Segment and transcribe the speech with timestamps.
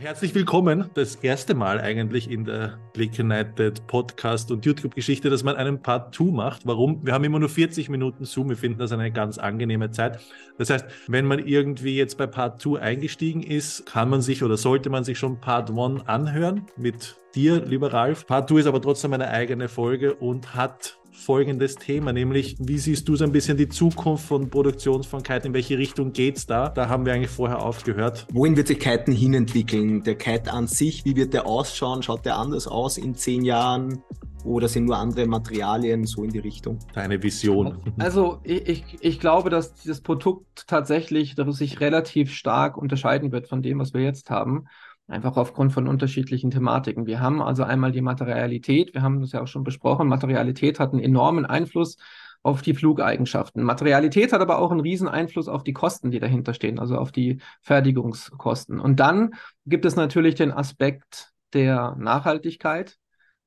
[0.00, 0.88] Herzlich willkommen.
[0.94, 6.14] Das erste Mal eigentlich in der Click United Podcast und YouTube-Geschichte, dass man einen Part
[6.14, 6.64] 2 macht.
[6.68, 7.04] Warum?
[7.04, 8.48] Wir haben immer nur 40 Minuten Zoom.
[8.48, 10.20] Wir finden das eine ganz angenehme Zeit.
[10.56, 14.56] Das heißt, wenn man irgendwie jetzt bei Part 2 eingestiegen ist, kann man sich oder
[14.56, 18.24] sollte man sich schon Part 1 anhören mit dir, lieber Ralf.
[18.24, 23.08] Part 2 ist aber trotzdem eine eigene Folge und hat folgendes Thema, nämlich wie siehst
[23.08, 26.46] du so ein bisschen die Zukunft von Produktion von Kite, in welche Richtung geht es
[26.46, 26.68] da?
[26.68, 28.26] Da haben wir eigentlich vorher aufgehört.
[28.32, 30.02] Wohin wird sich Kiten hinentwickeln?
[30.02, 32.02] Der Kite an sich, wie wird der ausschauen?
[32.02, 34.02] Schaut der anders aus in zehn Jahren?
[34.44, 36.78] Oder sind nur andere Materialien so in die Richtung?
[36.94, 37.78] Deine Vision.
[37.98, 43.62] Also ich, ich glaube, dass dieses Produkt tatsächlich dass sich relativ stark unterscheiden wird von
[43.62, 44.66] dem, was wir jetzt haben.
[45.08, 47.06] Einfach aufgrund von unterschiedlichen Thematiken.
[47.06, 50.06] Wir haben also einmal die Materialität, wir haben das ja auch schon besprochen.
[50.06, 51.96] Materialität hat einen enormen Einfluss
[52.42, 53.62] auf die Flugeigenschaften.
[53.62, 57.10] Materialität hat aber auch einen riesen Einfluss auf die Kosten, die dahinter stehen, also auf
[57.10, 58.78] die Fertigungskosten.
[58.78, 59.34] Und dann
[59.64, 62.98] gibt es natürlich den Aspekt der Nachhaltigkeit,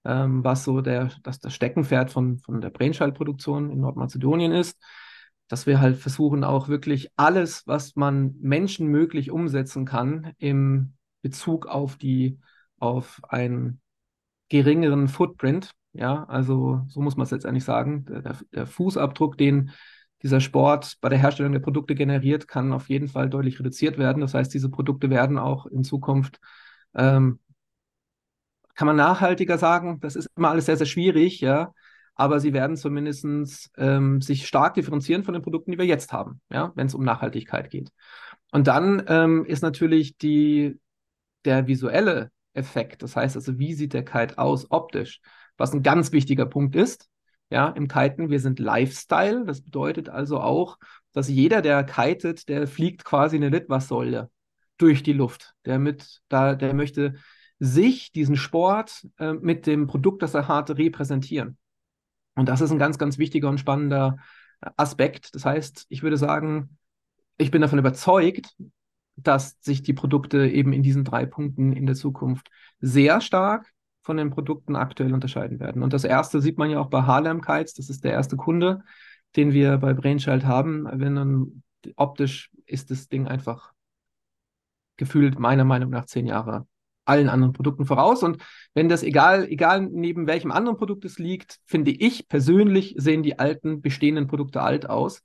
[0.03, 4.77] ähm, was so der, das, das Steckenpferd von, von der Brainchild-Produktion in Nordmazedonien ist
[5.51, 11.97] dass wir halt versuchen, auch wirklich alles, was man menschenmöglich umsetzen kann, im Bezug auf
[11.97, 12.39] die,
[12.79, 13.81] auf einen
[14.49, 15.71] geringeren Footprint.
[15.93, 18.05] Ja, also so muss man es letztendlich sagen.
[18.05, 19.71] Der, der, Fußabdruck, den
[20.23, 24.21] dieser Sport bei der Herstellung der Produkte generiert, kann auf jeden Fall deutlich reduziert werden.
[24.21, 26.39] Das heißt, diese Produkte werden auch in Zukunft,
[26.93, 27.39] ähm,
[28.75, 31.73] kann man nachhaltiger sagen, das ist immer alles sehr, sehr schwierig, ja,
[32.15, 33.25] aber sie werden zumindest
[33.77, 37.03] ähm, sich stark differenzieren von den Produkten, die wir jetzt haben, ja, wenn es um
[37.03, 37.91] Nachhaltigkeit geht.
[38.51, 40.79] Und dann ähm, ist natürlich die
[41.45, 45.21] der visuelle Effekt, das heißt also, wie sieht der Kite aus optisch,
[45.57, 47.07] was ein ganz wichtiger Punkt ist.
[47.49, 49.45] Ja, im Kiten, wir sind Lifestyle.
[49.45, 50.77] Das bedeutet also auch,
[51.11, 54.29] dass jeder, der kitet, der fliegt quasi eine Litwassäule
[54.77, 55.53] durch die Luft.
[55.65, 57.15] Der mit, da, der möchte
[57.59, 61.57] sich, diesen Sport äh, mit dem Produkt, das er hat, repräsentieren.
[62.35, 64.17] Und das ist ein ganz, ganz wichtiger und spannender
[64.77, 65.35] Aspekt.
[65.35, 66.77] Das heißt, ich würde sagen,
[67.37, 68.55] ich bin davon überzeugt,
[69.23, 72.49] dass sich die Produkte eben in diesen drei Punkten in der Zukunft
[72.79, 73.71] sehr stark
[74.03, 75.83] von den Produkten aktuell unterscheiden werden.
[75.83, 78.83] Und das erste sieht man ja auch bei Harlem Kites, das ist der erste Kunde,
[79.35, 80.87] den wir bei Brainchild haben.
[80.91, 81.63] Wenn dann
[81.95, 83.71] optisch ist das Ding einfach
[84.97, 86.67] gefühlt meiner Meinung nach zehn Jahre
[87.05, 88.23] allen anderen Produkten voraus.
[88.23, 88.41] Und
[88.73, 93.39] wenn das egal, egal neben welchem anderen Produkt es liegt, finde ich persönlich sehen die
[93.39, 95.23] alten bestehenden Produkte alt aus.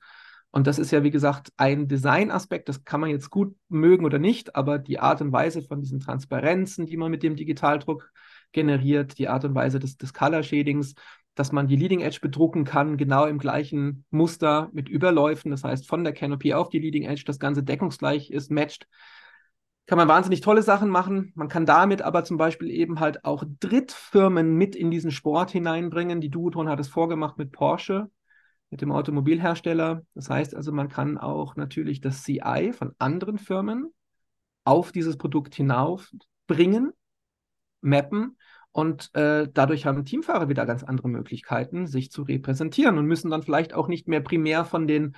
[0.57, 4.19] Und das ist ja, wie gesagt, ein Designaspekt, das kann man jetzt gut mögen oder
[4.19, 8.11] nicht, aber die Art und Weise von diesen Transparenzen, die man mit dem Digitaldruck
[8.53, 10.95] generiert, die Art und Weise des, des Color Shadings,
[11.35, 15.87] dass man die Leading Edge bedrucken kann, genau im gleichen Muster mit Überläufen, das heißt
[15.87, 18.89] von der Canopy auf die Leading Edge, das Ganze deckungsgleich ist, matcht,
[19.85, 21.33] kann man wahnsinnig tolle Sachen machen.
[21.35, 26.23] Man kann damit aber zum Beispiel eben halt auch Drittfirmen mit in diesen Sport hineinbringen.
[26.23, 28.11] Die Duotron hat es vorgemacht mit Porsche
[28.77, 30.03] mit dem Automobilhersteller.
[30.15, 33.95] Das heißt also, man kann auch natürlich das CI von anderen Firmen
[34.65, 36.13] auf dieses Produkt hinauf
[36.47, 36.93] bringen,
[37.81, 38.37] mappen
[38.73, 43.43] und äh, dadurch haben Teamfahrer wieder ganz andere Möglichkeiten, sich zu repräsentieren und müssen dann
[43.43, 45.17] vielleicht auch nicht mehr primär von den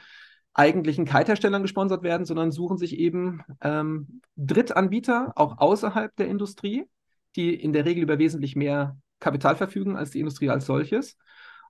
[0.52, 6.84] eigentlichen Kite-Herstellern gesponsert werden, sondern suchen sich eben ähm, Drittanbieter, auch außerhalb der Industrie,
[7.34, 11.16] die in der Regel über wesentlich mehr Kapital verfügen als die Industrie als solches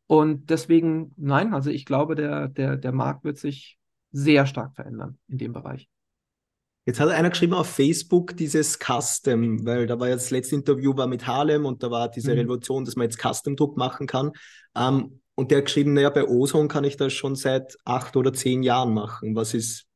[0.09, 3.79] und deswegen, nein, also ich glaube, der, der, der Markt wird sich
[4.11, 5.87] sehr stark verändern in dem Bereich.
[6.87, 10.97] Jetzt hat einer geschrieben auf Facebook dieses Custom, weil da war ja das letzte Interview
[10.97, 12.39] war mit Harlem und da war diese mhm.
[12.39, 14.33] Revolution, dass man jetzt Custom-Druck machen kann.
[14.75, 18.33] Ähm, und der hat geschrieben, naja, bei Ozone kann ich das schon seit acht oder
[18.33, 19.37] zehn Jahren machen.
[19.37, 19.87] Was ist,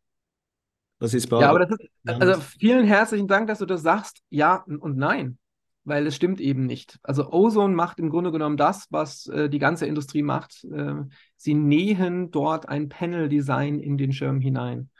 [0.98, 4.22] was ist bei Ja, aber das ist, also vielen herzlichen Dank, dass du das sagst.
[4.28, 5.38] Ja und nein
[5.84, 6.98] weil es stimmt eben nicht.
[7.02, 10.64] Also Ozone macht im Grunde genommen das, was äh, die ganze Industrie macht.
[10.64, 10.94] Äh,
[11.36, 14.90] sie nähen dort ein Panel-Design in den Schirm hinein.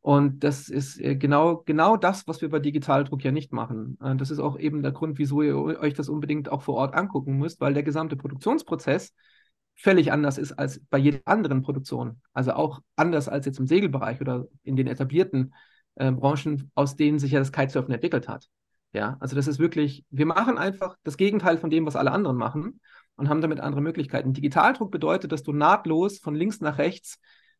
[0.00, 3.98] Und das ist äh, genau, genau das, was wir bei Digitaldruck ja nicht machen.
[4.02, 6.94] Äh, das ist auch eben der Grund, wieso ihr euch das unbedingt auch vor Ort
[6.94, 9.14] angucken müsst, weil der gesamte Produktionsprozess
[9.74, 12.20] völlig anders ist als bei jeder anderen Produktion.
[12.32, 15.54] Also auch anders als jetzt im Segelbereich oder in den etablierten
[15.96, 18.48] äh, Branchen, aus denen sich ja das Kitesurfen entwickelt hat.
[18.92, 22.36] Ja, also das ist wirklich, wir machen einfach das Gegenteil von dem, was alle anderen
[22.36, 22.80] machen
[23.16, 24.32] und haben damit andere Möglichkeiten.
[24.32, 27.18] Digitaldruck bedeutet, dass du nahtlos von links nach rechts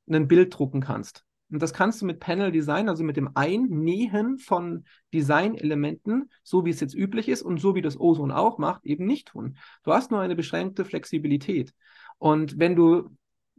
[0.09, 1.25] ein Bild drucken kannst.
[1.51, 4.85] Und das kannst du mit Panel Design, also mit dem Einnähen von
[5.15, 9.07] Designelementen, so wie es jetzt üblich ist und so wie das Ozone auch macht, eben
[9.07, 9.57] nicht tun.
[9.83, 11.73] Du hast nur eine beschränkte Flexibilität.
[12.19, 13.11] Und wenn du,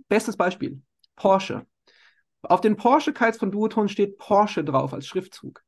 [0.07, 0.81] bestes Beispiel,
[1.15, 1.65] Porsche.
[2.43, 5.63] Auf den Porsche-Kites von Duoton steht Porsche drauf als Schriftzug.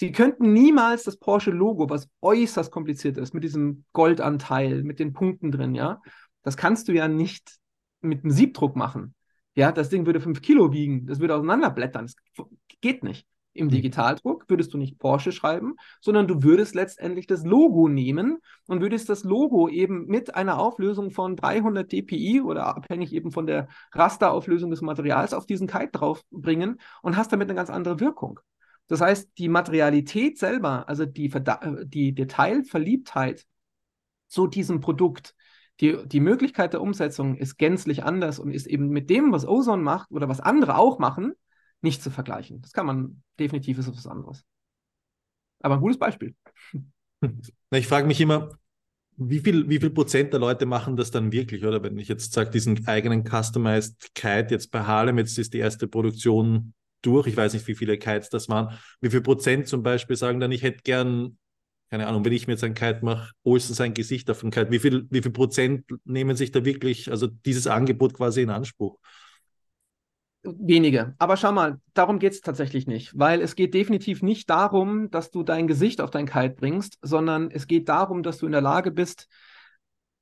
[0.00, 5.52] Sie könnten niemals das Porsche-Logo, was äußerst kompliziert ist, mit diesem Goldanteil, mit den Punkten
[5.52, 6.00] drin, ja,
[6.42, 7.58] das kannst du ja nicht
[8.00, 9.14] mit einem Siebdruck machen.
[9.54, 12.06] Ja, das Ding würde fünf Kilo wiegen, das würde auseinanderblättern.
[12.06, 12.46] Das
[12.80, 13.26] geht nicht.
[13.52, 13.72] Im hm.
[13.72, 18.38] Digitaldruck würdest du nicht Porsche schreiben, sondern du würdest letztendlich das Logo nehmen
[18.68, 23.46] und würdest das Logo eben mit einer Auflösung von 300 dpi oder abhängig eben von
[23.46, 28.40] der Rasterauflösung des Materials auf diesen Kite draufbringen und hast damit eine ganz andere Wirkung.
[28.90, 31.32] Das heißt, die Materialität selber, also die,
[31.84, 33.46] die Detailverliebtheit
[34.26, 35.36] zu diesem Produkt,
[35.78, 39.80] die, die Möglichkeit der Umsetzung ist gänzlich anders und ist eben mit dem, was Ozone
[39.80, 41.34] macht oder was andere auch machen,
[41.82, 42.62] nicht zu vergleichen.
[42.62, 44.44] Das kann man definitiv, ist was anderes.
[45.60, 46.34] Aber ein gutes Beispiel.
[47.70, 48.58] Ich frage mich immer,
[49.18, 51.64] wie viel, wie viel Prozent der Leute machen das dann wirklich?
[51.64, 55.58] Oder wenn ich jetzt sage, diesen eigenen Customized Kite jetzt bei Harlem, jetzt ist die
[55.58, 59.82] erste Produktion durch, ich weiß nicht, wie viele Kites das waren, wie viel Prozent zum
[59.82, 61.38] Beispiel sagen dann, ich hätte gern,
[61.90, 64.70] keine Ahnung, wenn ich mir jetzt ein Kite mache, Olsen sein Gesicht auf dem Kite,
[64.70, 68.98] wie viel, wie viel Prozent nehmen sich da wirklich, also dieses Angebot quasi in Anspruch?
[70.42, 71.14] Wenige.
[71.18, 75.30] Aber schau mal, darum geht es tatsächlich nicht, weil es geht definitiv nicht darum, dass
[75.30, 78.62] du dein Gesicht auf dein Kite bringst, sondern es geht darum, dass du in der
[78.62, 79.28] Lage bist,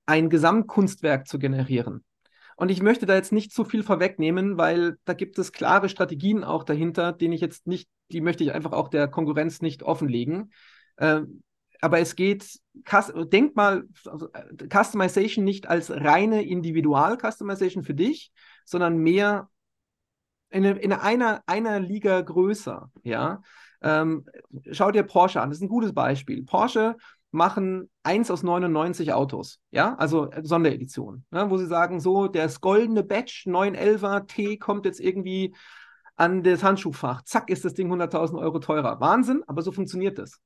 [0.07, 2.03] ein Gesamtkunstwerk zu generieren.
[2.59, 6.43] Und ich möchte da jetzt nicht zu viel vorwegnehmen, weil da gibt es klare Strategien
[6.43, 10.53] auch dahinter, denen ich jetzt nicht, die möchte ich einfach auch der Konkurrenz nicht offenlegen.
[10.97, 11.21] Äh,
[11.81, 12.59] aber es geht,
[13.33, 18.33] denk mal, also, äh, Customization nicht als reine Individual-Customization für dich,
[18.65, 19.49] sondern mehr
[20.51, 23.41] in, in einer, einer Liga größer, ja.
[23.83, 24.27] Ähm,
[24.73, 26.45] schau dir Porsche an, das ist ein gutes Beispiel.
[26.45, 26.97] Porsche
[27.31, 32.61] machen 1 aus 99 Autos, ja, also äh, Sonderedition, ne, wo sie sagen, so, das
[32.61, 35.55] goldene Batch 911er T kommt jetzt irgendwie
[36.17, 39.01] an das Handschuhfach, zack, ist das Ding 100.000 Euro teurer.
[39.01, 40.41] Wahnsinn, aber so funktioniert das.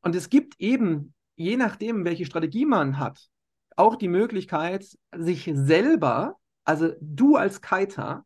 [0.00, 3.28] Und es gibt eben, je nachdem, welche Strategie man hat,
[3.76, 4.84] auch die Möglichkeit,
[5.16, 8.24] sich selber, also du als Kiter,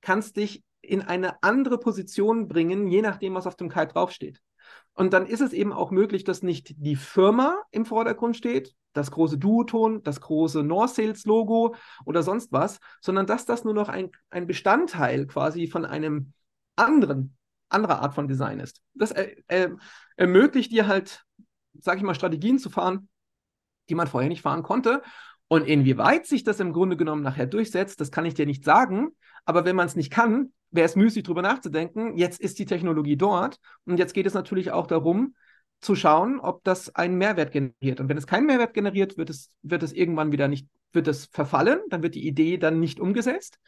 [0.00, 4.40] kannst dich in eine andere Position bringen, je nachdem, was auf dem Kite draufsteht.
[4.98, 9.12] Und dann ist es eben auch möglich, dass nicht die Firma im Vordergrund steht, das
[9.12, 14.48] große Duoton, das große Norsales-Logo oder sonst was, sondern dass das nur noch ein, ein
[14.48, 16.32] Bestandteil quasi von einem
[16.74, 17.36] anderen,
[17.68, 18.82] anderer Art von Design ist.
[18.94, 19.70] Das äh, äh,
[20.16, 21.24] ermöglicht dir halt,
[21.78, 23.08] sag ich mal, Strategien zu fahren,
[23.88, 25.02] die man vorher nicht fahren konnte.
[25.46, 29.10] Und inwieweit sich das im Grunde genommen nachher durchsetzt, das kann ich dir nicht sagen.
[29.44, 32.16] Aber wenn man es nicht kann, wäre es müßig, darüber nachzudenken.
[32.16, 35.34] Jetzt ist die Technologie dort und jetzt geht es natürlich auch darum,
[35.80, 38.00] zu schauen, ob das einen Mehrwert generiert.
[38.00, 41.26] Und wenn es keinen Mehrwert generiert, wird es, wird es irgendwann wieder nicht, wird es
[41.26, 43.58] verfallen, dann wird die Idee dann nicht umgesetzt.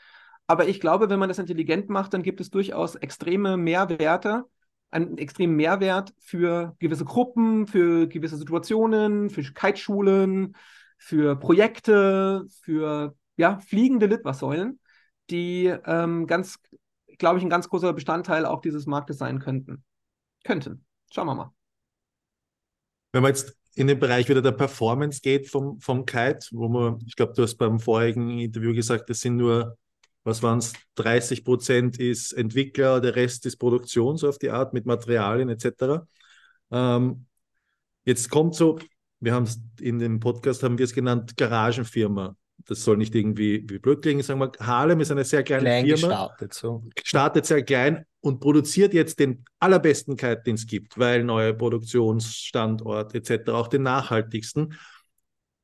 [0.47, 4.45] Aber ich glaube, wenn man das intelligent macht, dann gibt es durchaus extreme Mehrwerte,
[4.91, 10.57] einen extremen Mehrwert für gewisse Gruppen, für gewisse Situationen, für Kiteschulen,
[10.99, 14.81] für Projekte, für ja, fliegende Litwassäulen,
[15.31, 16.59] die ähm, ganz
[17.21, 19.85] glaube ich, ein ganz großer Bestandteil auch dieses Marktes sein könnten.
[20.43, 20.85] Könnten.
[21.13, 21.55] Schauen wir mal.
[23.13, 26.99] Wenn man jetzt in den Bereich wieder der Performance geht vom, vom Kite, wo man,
[27.07, 29.77] ich glaube, du hast beim vorigen Interview gesagt, es sind nur,
[30.25, 34.73] was waren es, 30 Prozent ist Entwickler, der Rest ist Produktion, so auf die Art,
[34.73, 36.05] mit Materialien etc.
[36.71, 37.27] Ähm,
[38.05, 38.79] jetzt kommt so,
[39.21, 42.35] wir haben es in dem Podcast, haben wir es genannt, Garagenfirma
[42.67, 45.87] das soll nicht irgendwie wie blöd klingen, sagen wir, Harlem ist eine sehr kleine klein
[45.87, 46.09] Firma.
[46.09, 46.85] Gestartet, so.
[47.03, 53.15] Startet sehr klein und produziert jetzt den allerbesten Kite, den es gibt, weil neuer Produktionsstandort
[53.15, 54.75] etc., auch den nachhaltigsten.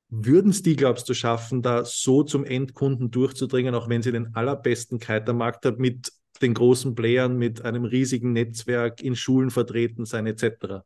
[0.08, 4.34] Würden es die, glaubst du, schaffen, da so zum Endkunden durchzudringen, auch wenn sie den
[4.34, 9.50] allerbesten Kite am Markt hat, mit den großen Playern, mit einem riesigen Netzwerk in Schulen
[9.50, 10.84] vertreten sein etc.?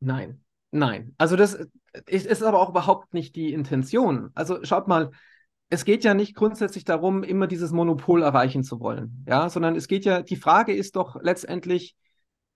[0.00, 0.40] Nein,
[0.76, 1.58] Nein, also das
[2.06, 4.30] ist, ist aber auch überhaupt nicht die Intention.
[4.34, 5.10] Also schaut mal,
[5.68, 9.88] es geht ja nicht grundsätzlich darum, immer dieses Monopol erreichen zu wollen, ja, sondern es
[9.88, 11.96] geht ja, die Frage ist doch letztendlich,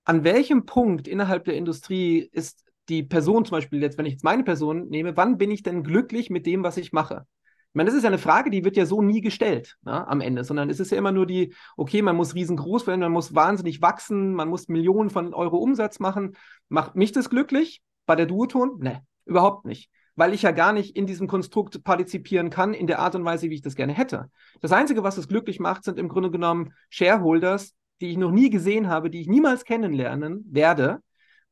[0.05, 4.25] an welchem Punkt innerhalb der Industrie ist die Person zum Beispiel jetzt, wenn ich jetzt
[4.25, 7.27] meine Person nehme, wann bin ich denn glücklich mit dem, was ich mache?
[7.71, 10.21] Ich meine, das ist ja eine Frage, die wird ja so nie gestellt ne, am
[10.21, 13.33] Ende, sondern es ist ja immer nur die, okay, man muss riesengroß werden, man muss
[13.33, 16.37] wahnsinnig wachsen, man muss Millionen von Euro Umsatz machen.
[16.69, 17.81] Macht mich das glücklich?
[18.07, 18.79] Bei der Duoton?
[18.81, 19.91] Ne, überhaupt nicht.
[20.17, 23.49] Weil ich ja gar nicht in diesem Konstrukt partizipieren kann, in der Art und Weise,
[23.49, 24.31] wie ich das gerne hätte.
[24.61, 28.51] Das Einzige, was es glücklich macht, sind im Grunde genommen Shareholders, die ich noch nie
[28.51, 31.01] gesehen habe, die ich niemals kennenlernen werde,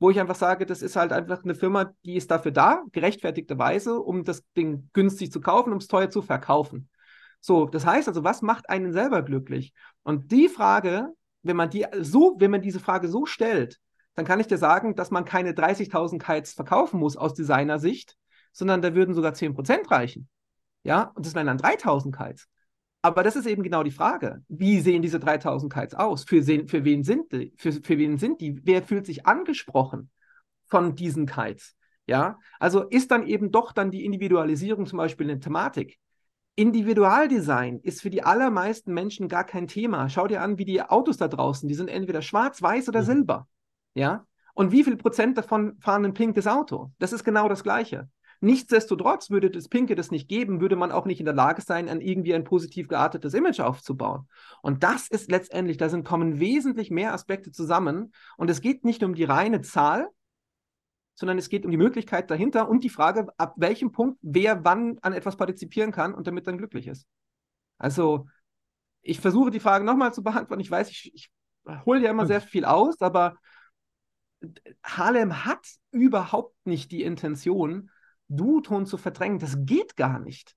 [0.01, 3.99] wo ich einfach sage, das ist halt einfach eine Firma, die ist dafür da, gerechtfertigterweise,
[4.01, 6.89] um das Ding günstig zu kaufen, um es teuer zu verkaufen.
[7.41, 9.73] So, das heißt also, was macht einen selber glücklich?
[10.03, 11.09] Und die Frage,
[11.43, 13.79] wenn man die so, wenn man diese Frage so stellt,
[14.19, 18.17] dann kann ich dir sagen, dass man keine 30.000 Kites verkaufen muss aus Designersicht,
[18.51, 20.29] sondern da würden sogar 10% reichen.
[20.83, 22.49] Ja, und das wären dann 3.000 Kites.
[23.01, 24.43] Aber das ist eben genau die Frage.
[24.49, 26.25] Wie sehen diese 3000 Kites aus?
[26.25, 27.55] Für, für, wen sind die?
[27.59, 28.61] Für, für wen sind die?
[28.65, 30.11] Wer fühlt sich angesprochen
[30.67, 31.77] von diesen Kites?
[32.09, 35.97] Ja, also ist dann eben doch dann die Individualisierung zum Beispiel eine Thematik.
[36.57, 40.09] Individualdesign ist für die allermeisten Menschen gar kein Thema.
[40.09, 43.07] Schau dir an, wie die Autos da draußen, die sind entweder schwarz, weiß oder mhm.
[43.07, 43.49] silber.
[43.95, 46.93] Ja, und wie viel Prozent davon fahren ein pinkes Auto?
[46.99, 48.09] Das ist genau das Gleiche.
[48.41, 51.89] Nichtsdestotrotz würde das Pinke das nicht geben, würde man auch nicht in der Lage sein,
[51.89, 54.29] ein irgendwie ein positiv geartetes Image aufzubauen.
[54.63, 58.13] Und das ist letztendlich, da sind, kommen wesentlich mehr Aspekte zusammen.
[58.37, 60.09] Und es geht nicht um die reine Zahl,
[61.15, 64.99] sondern es geht um die Möglichkeit dahinter und die Frage, ab welchem Punkt wer wann
[65.03, 67.09] an etwas partizipieren kann und damit dann glücklich ist.
[67.77, 68.27] Also,
[69.03, 70.61] ich versuche die Frage nochmal zu beantworten.
[70.61, 71.31] Ich weiß, ich, ich
[71.85, 73.37] hole ja immer sehr viel aus, aber
[74.83, 77.91] Harlem hat überhaupt nicht die Intention,
[78.29, 79.39] Duoton zu verdrängen.
[79.39, 80.55] Das geht gar nicht.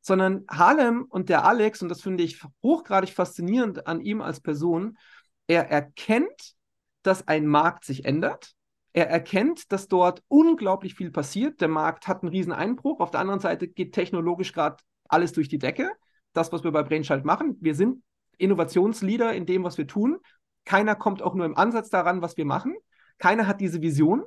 [0.00, 4.98] Sondern Harlem und der Alex, und das finde ich hochgradig faszinierend an ihm als Person,
[5.46, 6.54] er erkennt,
[7.02, 8.54] dass ein Markt sich ändert.
[8.92, 11.60] Er erkennt, dass dort unglaublich viel passiert.
[11.60, 13.00] Der Markt hat einen riesen Einbruch.
[13.00, 14.76] Auf der anderen Seite geht technologisch gerade
[15.08, 15.90] alles durch die Decke.
[16.32, 17.56] Das, was wir bei Brainchild machen.
[17.60, 18.02] Wir sind
[18.38, 20.18] Innovationsleader in dem, was wir tun.
[20.64, 22.76] Keiner kommt auch nur im Ansatz daran, was wir machen.
[23.18, 24.24] Keiner hat diese Vision.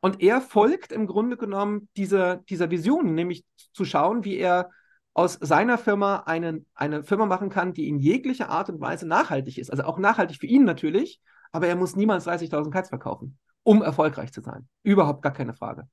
[0.00, 3.44] Und er folgt im Grunde genommen dieser, dieser Vision, nämlich
[3.74, 4.70] zu schauen, wie er
[5.12, 9.58] aus seiner Firma einen, eine Firma machen kann, die in jeglicher Art und Weise nachhaltig
[9.58, 9.70] ist.
[9.70, 11.20] Also auch nachhaltig für ihn natürlich,
[11.52, 14.68] aber er muss niemals 30.000 Kites verkaufen, um erfolgreich zu sein.
[14.82, 15.88] Überhaupt gar keine Frage.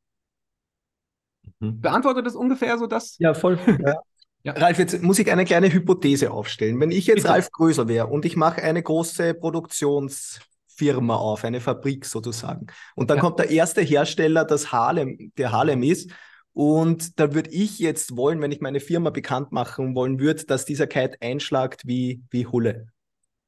[1.60, 1.82] Mhm.
[1.82, 3.18] Beantwortet das ungefähr so das?
[3.20, 3.60] Ja, voll.
[3.86, 3.96] Ja.
[4.44, 4.54] Ja.
[4.54, 6.80] Ralf, jetzt muss ich eine kleine Hypothese aufstellen.
[6.80, 7.30] Wenn ich jetzt Bitte.
[7.30, 10.40] Ralf Größer wäre und ich mache eine große Produktions-
[10.78, 12.68] Firma auf, eine Fabrik sozusagen.
[12.96, 13.22] Und dann ja.
[13.24, 16.12] kommt der erste Hersteller, das Harlem, der Harlem ist.
[16.54, 20.66] Und da würde ich jetzt wollen, wenn ich meine Firma bekannt machen wollen würde, dass
[20.66, 22.88] dieser Kite einschlagt wie, wie Hulle.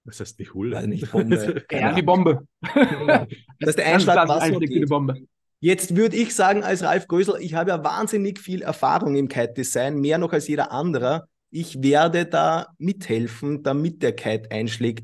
[0.05, 0.77] Was heißt wie Hulle?
[0.77, 1.65] Weil nicht Bombe.
[1.71, 2.47] ja, die Bombe.
[3.59, 4.89] dass der Einschlag was so geht.
[4.89, 5.15] Bombe.
[5.59, 9.99] Jetzt würde ich sagen, als Ralf Grösel, ich habe ja wahnsinnig viel Erfahrung im Kite-Design,
[9.99, 11.27] mehr noch als jeder andere.
[11.51, 15.03] Ich werde da mithelfen, damit der Kite einschlägt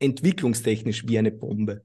[0.00, 1.84] entwicklungstechnisch wie eine Bombe.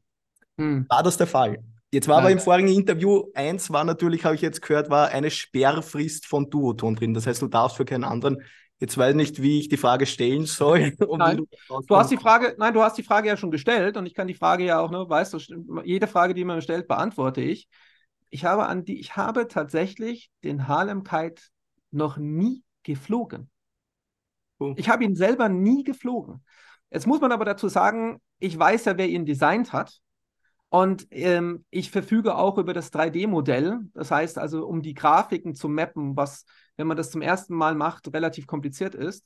[0.57, 0.86] Hm.
[0.89, 1.63] War das der Fall?
[1.91, 2.24] Jetzt war Nein.
[2.24, 6.50] aber im vorigen Interview eins war natürlich, habe ich jetzt gehört, war eine Sperrfrist von
[6.50, 7.13] Duoton drin.
[7.13, 8.41] Das heißt, du darfst für keinen anderen.
[8.79, 10.93] Jetzt weiß ich nicht, wie ich die Frage stellen soll.
[11.17, 11.45] Nein.
[11.88, 14.27] Du, hast die Frage, nein, du hast die Frage ja schon gestellt und ich kann
[14.27, 17.69] die Frage ja auch, ne, weißt du, jede Frage, die man stellt, beantworte ich.
[18.29, 21.41] Ich habe an die, ich habe tatsächlich den Harlem Kite
[21.91, 23.50] noch nie geflogen.
[24.60, 24.74] Oh.
[24.75, 26.43] Ich habe ihn selber nie geflogen.
[26.91, 29.99] Jetzt muss man aber dazu sagen, ich weiß ja, wer ihn designt hat.
[30.69, 33.79] Und ähm, ich verfüge auch über das 3D-Modell.
[33.93, 37.75] Das heißt also, um die Grafiken zu mappen, was, wenn man das zum ersten Mal
[37.75, 39.25] macht, relativ kompliziert ist.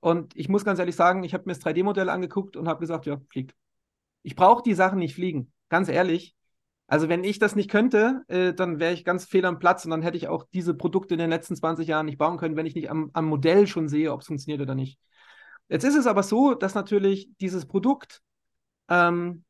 [0.00, 3.06] Und ich muss ganz ehrlich sagen, ich habe mir das 3D-Modell angeguckt und habe gesagt,
[3.06, 3.54] ja, fliegt.
[4.22, 5.52] Ich brauche die Sachen nicht fliegen.
[5.68, 6.34] Ganz ehrlich.
[6.86, 9.92] Also wenn ich das nicht könnte, äh, dann wäre ich ganz fehl am Platz und
[9.92, 12.66] dann hätte ich auch diese Produkte in den letzten 20 Jahren nicht bauen können, wenn
[12.66, 14.98] ich nicht am, am Modell schon sehe, ob es funktioniert oder nicht.
[15.70, 18.22] Jetzt ist es aber so, dass natürlich dieses Produkt,
[18.88, 19.44] ähm,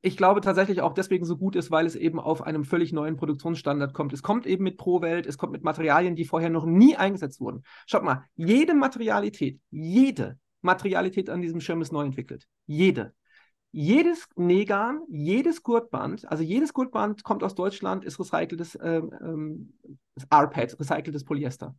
[0.00, 3.16] ich glaube tatsächlich auch deswegen so gut ist, weil es eben auf einem völlig neuen
[3.16, 4.14] Produktionsstandard kommt.
[4.14, 7.62] Es kommt eben mit Pro-Welt, es kommt mit Materialien, die vorher noch nie eingesetzt wurden.
[7.86, 12.48] Schaut mal, jede Materialität, jede Materialität an diesem Schirm ist neu entwickelt.
[12.64, 13.14] Jede.
[13.70, 19.72] Jedes Negan, jedes Gurtband, also jedes Gurtband kommt aus Deutschland, ist recyceltes ähm, ähm,
[20.32, 21.74] RPAD, recyceltes Polyester.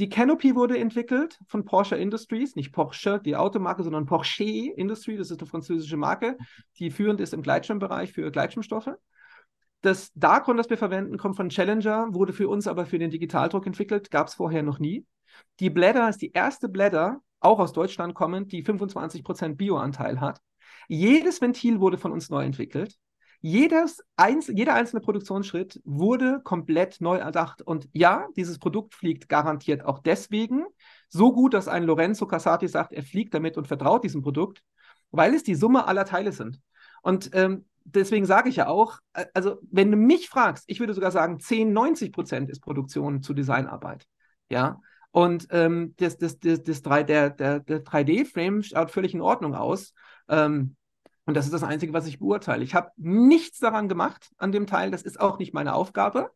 [0.00, 5.30] Die Canopy wurde entwickelt von Porsche Industries, nicht Porsche, die Automarke, sondern Porsche Industries, das
[5.30, 6.38] ist eine französische Marke,
[6.78, 8.92] die führend ist im Gleitschirmbereich für Gleitschirmstoffe.
[9.82, 13.66] Das Darkon, das wir verwenden, kommt von Challenger, wurde für uns aber für den Digitaldruck
[13.66, 15.04] entwickelt, gab es vorher noch nie.
[15.60, 20.40] Die Blätter ist die erste Blätter, auch aus Deutschland kommend, die 25% Bioanteil hat.
[20.88, 22.96] Jedes Ventil wurde von uns neu entwickelt.
[23.42, 27.62] Jedes, eins, jeder einzelne Produktionsschritt wurde komplett neu erdacht.
[27.62, 30.66] Und ja, dieses Produkt fliegt garantiert auch deswegen
[31.08, 34.62] so gut, dass ein Lorenzo Casati sagt, er fliegt damit und vertraut diesem Produkt,
[35.10, 36.60] weil es die Summe aller Teile sind.
[37.02, 40.92] Und ähm, deswegen sage ich ja auch, äh, also wenn du mich fragst, ich würde
[40.92, 44.06] sogar sagen, 10, 90 Prozent ist Produktion zu Designarbeit.
[44.50, 44.80] Ja.
[45.12, 49.54] Und ähm, das, das, das, das 3, der, der, der 3D-Frame schaut völlig in Ordnung
[49.54, 49.94] aus.
[50.28, 50.76] Ähm,
[51.30, 52.64] und das ist das Einzige, was ich beurteile.
[52.64, 54.90] Ich habe nichts daran gemacht an dem Teil.
[54.90, 56.32] Das ist auch nicht meine Aufgabe.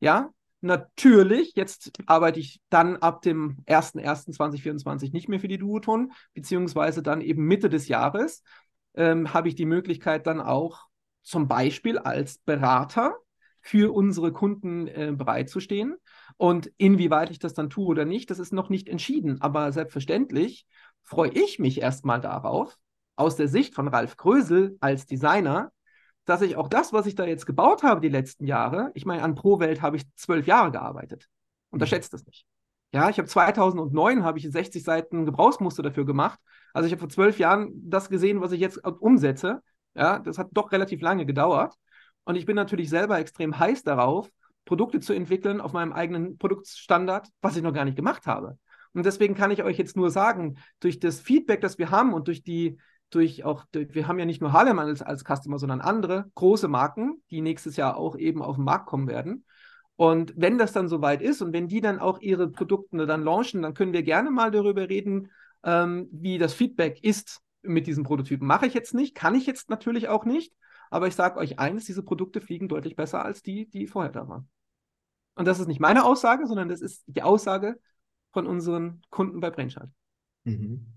[0.00, 7.02] Ja, natürlich, jetzt arbeite ich dann ab dem 01.01.2024 nicht mehr für die Duoton, beziehungsweise
[7.02, 8.42] dann eben Mitte des Jahres
[8.92, 10.88] ähm, habe ich die Möglichkeit dann auch
[11.22, 13.16] zum Beispiel als Berater
[13.62, 15.96] für unsere Kunden äh, bereitzustehen.
[16.36, 19.40] Und inwieweit ich das dann tue oder nicht, das ist noch nicht entschieden.
[19.40, 20.66] Aber selbstverständlich
[21.02, 22.76] freue ich mich erstmal darauf,
[23.16, 25.72] aus der Sicht von Ralf Grösel als Designer,
[26.24, 29.22] dass ich auch das, was ich da jetzt gebaut habe die letzten Jahre, ich meine,
[29.22, 31.28] an ProWelt habe ich zwölf Jahre gearbeitet.
[31.70, 32.46] Unterschätzt das nicht.
[32.92, 36.38] Ja, ich habe 2009 habe ich 60 Seiten Gebrauchsmuster dafür gemacht.
[36.72, 39.62] Also ich habe vor zwölf Jahren das gesehen, was ich jetzt umsetze.
[39.94, 41.74] Ja, das hat doch relativ lange gedauert.
[42.24, 44.30] Und ich bin natürlich selber extrem heiß darauf,
[44.64, 48.58] Produkte zu entwickeln auf meinem eigenen Produktstandard, was ich noch gar nicht gemacht habe.
[48.92, 52.28] Und deswegen kann ich euch jetzt nur sagen, durch das Feedback, das wir haben und
[52.28, 52.78] durch die,
[53.10, 56.68] durch auch, durch, wir haben ja nicht nur Harlem als, als Customer, sondern andere große
[56.68, 59.44] Marken, die nächstes Jahr auch eben auf den Markt kommen werden.
[59.96, 63.62] Und wenn das dann soweit ist und wenn die dann auch ihre Produkte dann launchen,
[63.62, 65.30] dann können wir gerne mal darüber reden,
[65.62, 68.46] ähm, wie das Feedback ist mit diesen Prototypen.
[68.46, 70.52] Mache ich jetzt nicht, kann ich jetzt natürlich auch nicht.
[70.90, 74.28] Aber ich sage euch eines, diese Produkte fliegen deutlich besser als die, die vorher da
[74.28, 74.48] waren.
[75.34, 77.80] Und das ist nicht meine Aussage, sondern das ist die Aussage
[78.32, 79.90] von unseren Kunden bei Brainchild.
[80.44, 80.93] Mhm.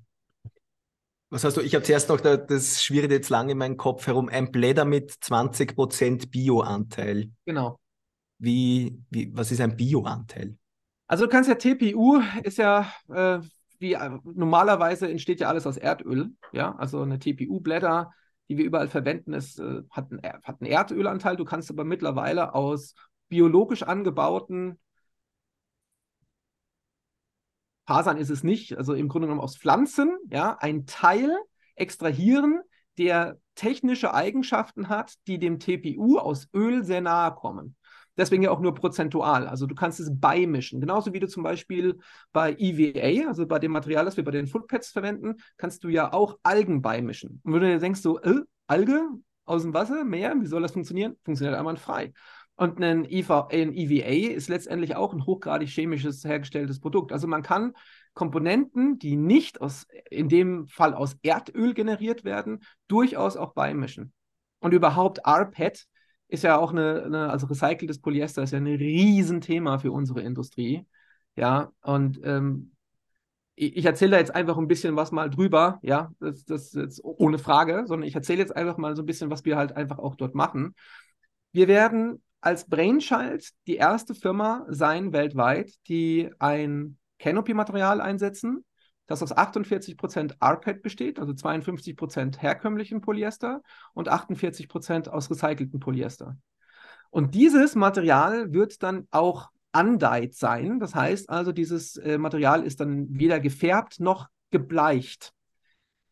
[1.30, 1.62] Was hast du?
[1.62, 4.86] Ich habe zuerst noch, da, das schwirrt jetzt lange in meinem Kopf herum, ein Blätter
[4.86, 7.32] mit 20% Bio-Anteil.
[7.46, 7.80] Genau.
[8.40, 10.58] Wie, wie, was ist ein Bio-Anteil?
[11.08, 13.40] Also du kannst ja TPU ist ja äh,
[13.80, 18.12] wie äh, normalerweise entsteht ja alles aus Erdöl, ja, also eine TPU-Blätter
[18.50, 21.36] die wir überall verwenden, ist, äh, hat, einen, hat einen Erdölanteil.
[21.36, 22.96] Du kannst aber mittlerweile aus
[23.30, 24.80] biologisch angebauten
[27.88, 31.36] Fasern ist es nicht, also im Grunde genommen aus Pflanzen, ja, ein Teil
[31.76, 32.62] extrahieren,
[32.98, 37.76] der technische Eigenschaften hat, die dem TPU aus Öl sehr nahe kommen.
[38.18, 39.48] Deswegen ja auch nur prozentual.
[39.48, 40.82] Also du kannst es beimischen.
[40.82, 42.00] Genauso wie du zum Beispiel
[42.34, 46.12] bei EVA, also bei dem Material, das wir bei den Footpads verwenden, kannst du ja
[46.12, 47.42] auch Algen beimischen.
[47.44, 49.08] Und wenn du dir denkst, so, äh, Alge
[49.46, 51.16] aus dem Wasser, Meer, wie soll das funktionieren?
[51.24, 52.12] Funktioniert einmal frei.
[52.58, 57.12] Und ein, EVA, ein EVA ist letztendlich auch ein hochgradig chemisches hergestelltes Produkt.
[57.12, 57.74] Also man kann
[58.16, 64.12] Komponenten, die nicht aus, in dem Fall aus Erdöl generiert werden, durchaus auch beimischen.
[64.60, 65.86] Und überhaupt RPET
[66.30, 70.88] ist ja auch eine, eine, also recyceltes Polyester ist ja ein Riesenthema für unsere Industrie.
[71.36, 72.72] Ja, und ähm,
[73.54, 77.04] ich, ich erzähle da jetzt einfach ein bisschen was mal drüber, ja, das, das jetzt
[77.04, 80.00] ohne Frage, sondern ich erzähle jetzt einfach mal so ein bisschen, was wir halt einfach
[80.00, 80.74] auch dort machen.
[81.52, 88.64] Wir werden als Brainchild die erste Firma sein weltweit, die ein Canopy-Material einsetzen,
[89.08, 93.62] das aus 48% RPET besteht, also 52% herkömmlichen Polyester
[93.94, 96.38] und 48% aus recyceltem Polyester.
[97.10, 100.80] Und dieses Material wird dann auch undyed sein.
[100.80, 105.34] Das heißt also, dieses äh, Material ist dann weder gefärbt noch gebleicht.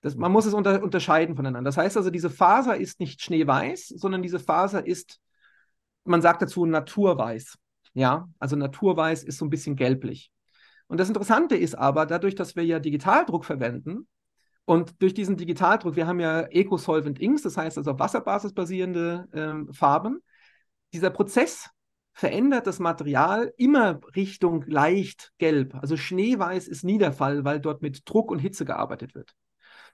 [0.02, 1.68] Das, man muss es unter, unterscheiden voneinander.
[1.68, 5.20] Das heißt also, diese Faser ist nicht schneeweiß, sondern diese Faser ist,
[6.06, 7.58] man sagt dazu naturweiß.
[7.94, 10.32] Ja, also naturweiß ist so ein bisschen gelblich.
[10.88, 14.08] Und das Interessante ist aber, dadurch, dass wir ja Digitaldruck verwenden
[14.66, 19.28] und durch diesen Digitaldruck, wir haben ja Eco-Solvent Inks, das heißt also auf Wasserbasis basierende
[19.34, 20.22] ähm, Farben,
[20.94, 21.70] dieser Prozess
[22.14, 25.76] verändert das Material immer Richtung leicht gelb.
[25.76, 29.36] Also schneeweiß ist nie der Fall, weil dort mit Druck und Hitze gearbeitet wird.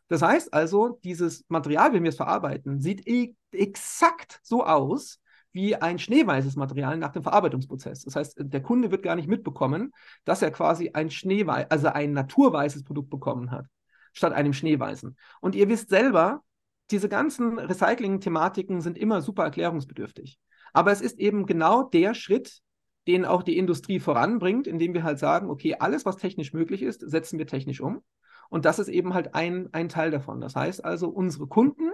[0.07, 5.19] Das heißt also, dieses Material, wenn wir es verarbeiten, sieht e exakt so aus,
[5.53, 8.03] wie ein schneeweißes Material nach dem Verarbeitungsprozess.
[8.03, 9.91] Das heißt, der Kunde wird gar nicht mitbekommen,
[10.23, 13.65] dass er quasi ein schneeweiß, also ein naturweißes Produkt bekommen hat,
[14.13, 15.17] statt einem schneeweißen.
[15.41, 16.43] Und ihr wisst selber,
[16.89, 20.39] diese ganzen Recycling-Thematiken sind immer super erklärungsbedürftig.
[20.73, 22.61] Aber es ist eben genau der Schritt,
[23.07, 27.01] den auch die Industrie voranbringt, indem wir halt sagen, okay, alles, was technisch möglich ist,
[27.01, 28.03] setzen wir technisch um.
[28.49, 30.41] Und das ist eben halt ein, ein Teil davon.
[30.41, 31.90] Das heißt also, unsere Kunden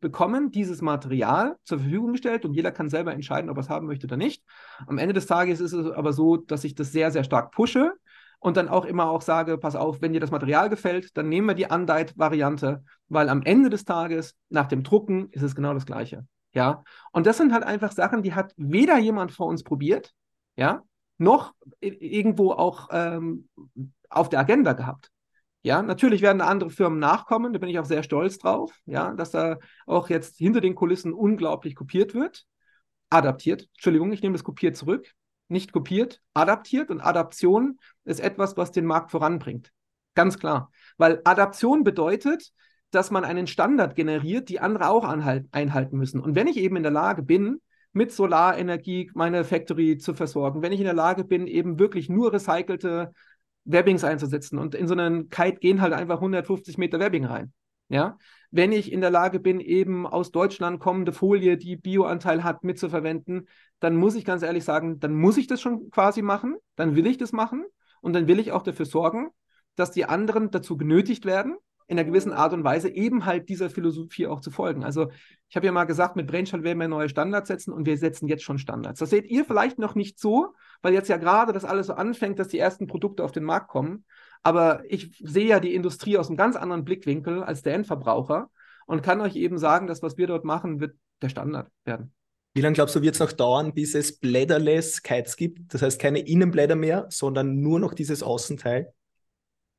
[0.00, 3.86] bekommen dieses Material zur Verfügung gestellt und jeder kann selber entscheiden, ob er es haben
[3.86, 4.42] möchte oder nicht.
[4.86, 7.92] Am Ende des Tages ist es aber so, dass ich das sehr, sehr stark pushe
[8.38, 11.46] und dann auch immer auch sage, pass auf, wenn dir das Material gefällt, dann nehmen
[11.46, 15.86] wir die Undyed-Variante, weil am Ende des Tages, nach dem Drucken, ist es genau das
[15.86, 16.26] Gleiche.
[16.52, 16.82] Ja,
[17.12, 20.12] und das sind halt einfach Sachen, die hat weder jemand vor uns probiert,
[20.56, 20.82] ja,
[21.18, 23.48] noch irgendwo auch ähm,
[24.08, 25.10] auf der Agenda gehabt.
[25.62, 29.30] Ja, natürlich werden andere Firmen nachkommen, da bin ich auch sehr stolz drauf, ja, dass
[29.30, 32.46] da auch jetzt hinter den Kulissen unglaublich kopiert wird.
[33.10, 35.12] Adaptiert, Entschuldigung, ich nehme das kopiert zurück.
[35.48, 39.72] Nicht kopiert, adaptiert und Adaption ist etwas, was den Markt voranbringt.
[40.14, 40.70] Ganz klar.
[40.96, 42.52] Weil Adaption bedeutet,
[42.90, 46.20] dass man einen Standard generiert, die andere auch einhalten müssen.
[46.20, 47.60] Und wenn ich eben in der Lage bin,
[47.92, 52.32] mit Solarenergie meine Factory zu versorgen, wenn ich in der Lage bin, eben wirklich nur
[52.32, 53.12] recycelte
[53.64, 54.58] Webbings einzusetzen.
[54.58, 57.52] Und in so einen Kite gehen halt einfach 150 Meter Webbing rein.
[57.88, 58.18] Ja,
[58.52, 63.48] wenn ich in der Lage bin, eben aus Deutschland kommende Folie, die Bioanteil hat, mitzuverwenden,
[63.78, 67.06] dann muss ich ganz ehrlich sagen, dann muss ich das schon quasi machen, dann will
[67.06, 67.64] ich das machen
[68.00, 69.30] und dann will ich auch dafür sorgen,
[69.76, 71.56] dass die anderen dazu genötigt werden,
[71.90, 74.84] in einer gewissen Art und Weise eben halt dieser Philosophie auch zu folgen.
[74.84, 75.10] Also
[75.48, 78.28] ich habe ja mal gesagt, mit Brainshot werden wir neue Standards setzen und wir setzen
[78.28, 79.00] jetzt schon Standards.
[79.00, 82.38] Das seht ihr vielleicht noch nicht so, weil jetzt ja gerade das alles so anfängt,
[82.38, 84.04] dass die ersten Produkte auf den Markt kommen.
[84.44, 88.50] Aber ich sehe ja die Industrie aus einem ganz anderen Blickwinkel als der Endverbraucher
[88.86, 92.14] und kann euch eben sagen, dass was wir dort machen, wird der Standard werden.
[92.54, 95.74] Wie lange glaubst du, wird es noch dauern, bis es Blätterless Kites gibt?
[95.74, 98.92] Das heißt keine Innenblätter mehr, sondern nur noch dieses Außenteil?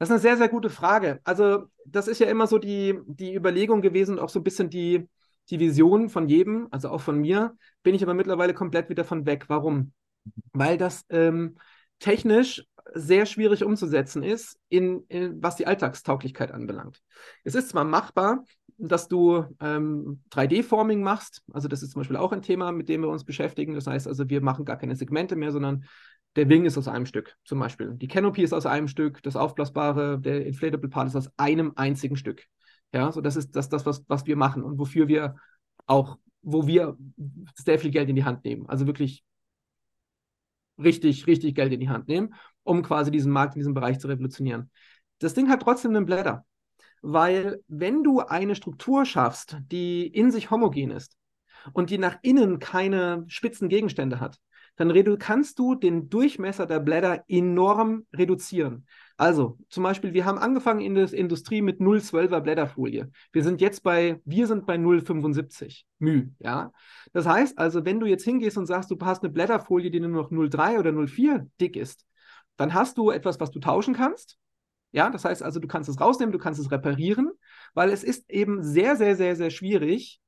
[0.02, 1.20] Das ist eine sehr, sehr gute Frage.
[1.26, 5.08] Also, das ist ja immer so die, die Überlegung gewesen auch so ein bisschen die,
[5.52, 9.28] die Vision von jedem, also auch von mir, bin ich aber mittlerweile komplett wieder von
[9.28, 9.46] weg.
[9.48, 9.94] Warum?
[10.54, 11.60] Weil das ähm,
[12.00, 17.00] technisch sehr schwierig umzusetzen ist, in, in, was die Alltagstauglichkeit anbelangt.
[17.44, 18.44] Es ist zwar machbar,
[18.80, 23.02] dass du ähm, 3D-Forming machst, also das ist zum Beispiel auch ein Thema, mit dem
[23.02, 23.76] wir uns beschäftigen.
[23.76, 25.86] Das heißt also, wir machen gar keine Segmente mehr, sondern
[26.36, 27.94] der Wing ist aus einem Stück, zum Beispiel.
[27.96, 32.16] Die Canopy ist aus einem Stück, das aufblasbare, der Inflatable Part ist aus einem einzigen
[32.16, 32.46] Stück.
[32.94, 35.36] Ja, so das ist das, das was, was wir machen und wofür wir
[35.88, 36.98] auch, wo wir
[37.56, 38.68] sehr viel Geld in die Hand nehmen.
[38.68, 39.24] Also wirklich
[40.78, 44.08] richtig, richtig Geld in die Hand nehmen, um quasi diesen Markt in diesem Bereich zu
[44.08, 44.70] revolutionieren.
[45.20, 46.46] Das Ding hat trotzdem einen Blätter,
[47.02, 51.18] weil wenn du eine Struktur schaffst, die in sich homogen ist
[51.74, 54.40] und die nach innen keine spitzen Gegenstände hat,
[54.82, 58.88] dann kannst du den Durchmesser der Blätter enorm reduzieren.
[59.16, 63.12] Also zum Beispiel, wir haben angefangen in der Industrie mit 0,12er Blätterfolie.
[63.32, 66.34] Wir sind jetzt bei, wir sind bei 0,75 μ.
[66.40, 66.72] Ja?
[67.14, 70.10] Das heißt also, wenn du jetzt hingehst und sagst, du hast eine Blätterfolie, die nur
[70.10, 72.06] noch 0,3 oder 0,4 dick ist,
[72.58, 74.38] dann hast du etwas, was du tauschen kannst.
[74.92, 77.32] Ja, das heißt also, du kannst es rausnehmen, du kannst es reparieren,
[77.74, 80.20] weil es ist eben sehr, sehr, sehr, sehr schwierig,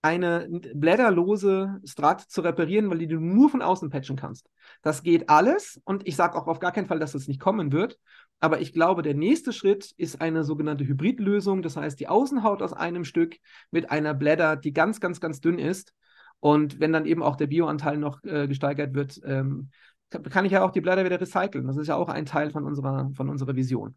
[0.00, 4.48] eine blätterlose Strat zu reparieren, weil die du nur von außen patchen kannst.
[4.82, 7.72] Das geht alles und ich sage auch auf gar keinen Fall, dass das nicht kommen
[7.72, 7.98] wird.
[8.40, 11.62] Aber ich glaube, der nächste Schritt ist eine sogenannte Hybridlösung.
[11.62, 13.36] Das heißt, die Außenhaut aus einem Stück
[13.72, 15.92] mit einer Blätter, die ganz, ganz, ganz dünn ist.
[16.38, 19.70] Und wenn dann eben auch der Bioanteil noch äh, gesteigert wird, ähm,
[20.10, 21.66] kann ich ja auch die Blätter wieder recyceln.
[21.66, 23.96] Das ist ja auch ein Teil von unserer, von unserer Vision.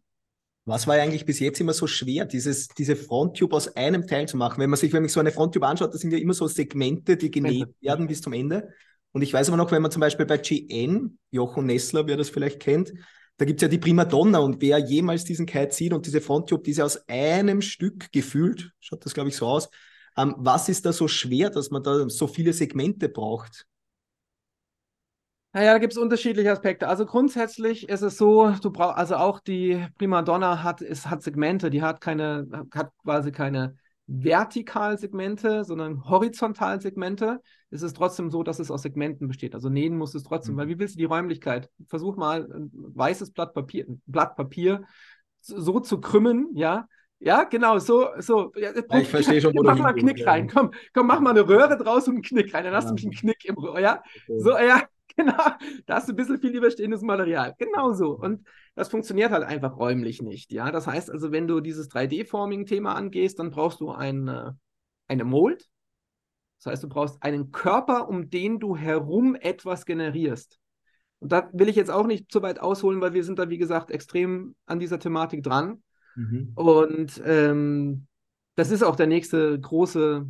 [0.64, 4.36] Was war eigentlich bis jetzt immer so schwer, dieses, diese Fronttube aus einem Teil zu
[4.36, 4.60] machen?
[4.60, 7.16] Wenn man sich, wenn man so eine Fronttube anschaut, das sind ja immer so Segmente,
[7.16, 8.68] die genäht werden bis zum Ende.
[9.10, 12.30] Und ich weiß aber noch, wenn man zum Beispiel bei GN, Jochen Nessler, wer das
[12.30, 12.92] vielleicht kennt,
[13.38, 16.62] da gibt es ja die Primadonna und wer jemals diesen Kite sieht und diese Fronttube,
[16.62, 19.68] die ist ja aus einem Stück gefühlt, schaut das glaube ich so aus.
[20.16, 23.66] Ähm, was ist da so schwer, dass man da so viele Segmente braucht?
[25.54, 26.88] Naja, da gibt es unterschiedliche Aspekte.
[26.88, 31.68] Also grundsätzlich ist es so, du brauchst, also auch die Primadonna hat, ist, hat Segmente,
[31.68, 37.40] die hat keine, hat quasi keine Vertikalsegmente, sondern Horizontalsegmente.
[37.70, 39.54] Es ist trotzdem so, dass es aus Segmenten besteht.
[39.54, 40.58] Also nähen muss es trotzdem, mhm.
[40.58, 41.68] weil wie willst du die Räumlichkeit?
[41.86, 44.82] Versuch mal ein weißes Blatt Papier, ein Blatt Papier
[45.40, 46.86] so zu krümmen, ja,
[47.24, 48.52] ja, genau, so, so.
[48.56, 50.48] Ja, ich verstehe schon, wo Mach mal einen Knick rein.
[50.48, 52.64] Komm, komm, mach mal eine Röhre draus und einen Knick rein.
[52.64, 54.02] Dann hast du nämlich einen Knick im Rohr, ja?
[54.26, 54.40] Okay.
[54.40, 54.82] So, ja,
[55.16, 55.44] Genau,
[55.84, 57.54] da hast du ein bisschen viel überstehendes Material.
[57.58, 58.18] Genau so.
[58.18, 60.52] Und das funktioniert halt einfach räumlich nicht.
[60.52, 64.58] Ja, das heißt also, wenn du dieses 3D-Forming-Thema angehst, dann brauchst du eine,
[65.08, 65.68] eine Mold.
[66.58, 70.58] Das heißt, du brauchst einen Körper, um den du herum etwas generierst.
[71.18, 73.58] Und da will ich jetzt auch nicht zu weit ausholen, weil wir sind da, wie
[73.58, 75.82] gesagt, extrem an dieser Thematik dran.
[76.14, 76.52] Mhm.
[76.54, 78.06] Und ähm,
[78.54, 80.26] das ist auch der nächste große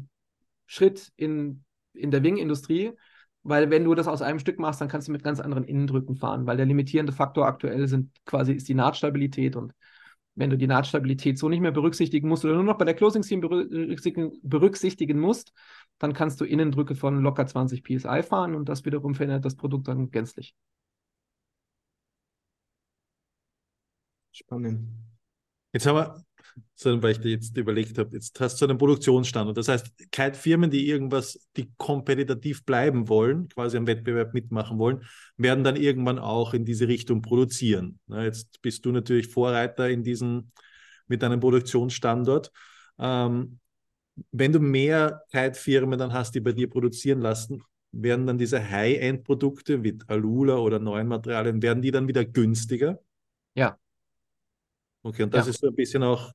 [0.66, 2.92] Schritt in, in der Wing-Industrie.
[3.44, 6.16] Weil wenn du das aus einem Stück machst, dann kannst du mit ganz anderen Innendrücken
[6.16, 9.74] fahren, weil der limitierende Faktor aktuell sind quasi ist die Nahtstabilität und
[10.34, 13.22] wenn du die Nahtstabilität so nicht mehr berücksichtigen musst oder nur noch bei der Closing
[13.22, 15.52] Seam berücksichtigen, berücksichtigen musst,
[15.98, 19.88] dann kannst du Innendrücke von locker 20 PSI fahren und das wiederum verändert das Produkt
[19.88, 20.54] dann gänzlich.
[24.32, 24.88] Spannend.
[25.72, 26.24] Jetzt haben wir
[26.74, 29.56] sondern weil ich dir jetzt überlegt habe, jetzt hast du einen Produktionsstandort.
[29.56, 35.04] Das heißt, keine Firmen, die irgendwas, die kompetitiv bleiben wollen, quasi am Wettbewerb mitmachen wollen,
[35.36, 37.98] werden dann irgendwann auch in diese Richtung produzieren.
[38.08, 40.52] jetzt bist du natürlich Vorreiter in diesen,
[41.06, 42.50] mit deinem Produktionsstandort.
[42.98, 43.58] Ähm,
[44.30, 47.62] wenn du mehr Kite-Firmen dann hast, die bei dir produzieren lassen,
[47.92, 52.98] werden dann diese High-End-Produkte wie Alula oder neuen Materialien, werden die dann wieder günstiger?
[53.54, 53.78] Ja,
[55.02, 55.50] Okay, und das ja.
[55.50, 56.32] ist so ein bisschen auch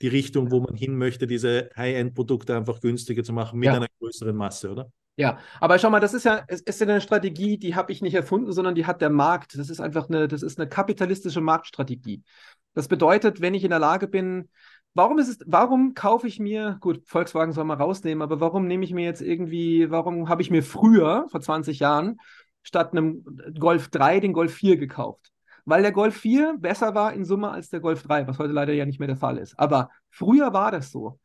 [0.00, 3.74] die Richtung, wo man hin möchte, diese High-End-Produkte einfach günstiger zu machen mit ja.
[3.74, 4.90] einer größeren Masse, oder?
[5.16, 8.02] Ja, aber schau mal, das ist ja, es ist ja eine Strategie, die habe ich
[8.02, 9.56] nicht erfunden, sondern die hat der Markt.
[9.56, 12.24] Das ist einfach eine, das ist eine kapitalistische Marktstrategie.
[12.74, 14.48] Das bedeutet, wenn ich in der Lage bin,
[14.94, 18.84] warum ist es, warum kaufe ich mir, gut, Volkswagen soll man rausnehmen, aber warum nehme
[18.84, 22.18] ich mir jetzt irgendwie, warum habe ich mir früher, vor 20 Jahren,
[22.62, 23.24] statt einem
[23.58, 25.30] Golf 3 den Golf 4 gekauft?
[25.64, 28.72] Weil der Golf 4 besser war in Summe als der Golf 3, was heute leider
[28.72, 29.58] ja nicht mehr der Fall ist.
[29.58, 31.18] Aber früher war das so.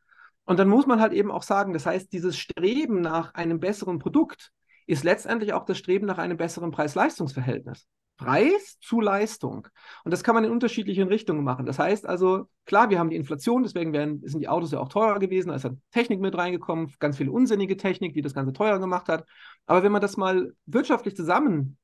[0.46, 4.00] Und dann muss man halt eben auch sagen, das heißt, dieses Streben nach einem besseren
[4.00, 4.52] Produkt
[4.88, 7.86] ist letztendlich auch das Streben nach einem besseren Preis-Leistungs-Verhältnis.
[8.18, 9.68] Preis zu Leistung.
[10.04, 11.66] Und das kann man in unterschiedlichen Richtungen machen.
[11.66, 14.90] Das heißt also, klar, wir haben die Inflation, deswegen werden, sind die Autos ja auch
[14.90, 18.52] teurer gewesen, da ist dann Technik mit reingekommen, ganz viel unsinnige Technik, die das Ganze
[18.52, 19.26] teurer gemacht hat.
[19.68, 21.78] Aber wenn man das mal wirtschaftlich zusammen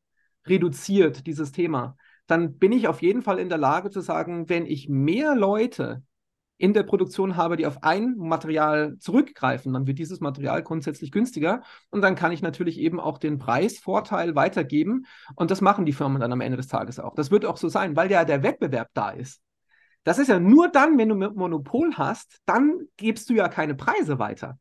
[0.46, 1.96] reduziert, dieses Thema,
[2.28, 6.04] dann bin ich auf jeden Fall in der Lage zu sagen, wenn ich mehr Leute
[6.58, 11.62] in der Produktion habe, die auf ein Material zurückgreifen, dann wird dieses Material grundsätzlich günstiger
[11.90, 16.22] und dann kann ich natürlich eben auch den Preisvorteil weitergeben und das machen die Firmen
[16.22, 17.14] dann am Ende des Tages auch.
[17.16, 19.42] Das wird auch so sein, weil ja der Wettbewerb da ist.
[20.06, 23.76] Das ist ja nur dann, wenn du ein Monopol hast, dann gibst du ja keine
[23.76, 24.58] Preise weiter.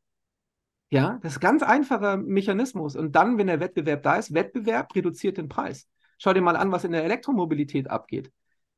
[0.90, 2.96] Ja, das ist ein ganz einfacher Mechanismus.
[2.96, 5.86] Und dann, wenn der Wettbewerb da ist, Wettbewerb reduziert den Preis.
[6.18, 8.32] Schau dir mal an, was in der Elektromobilität abgeht.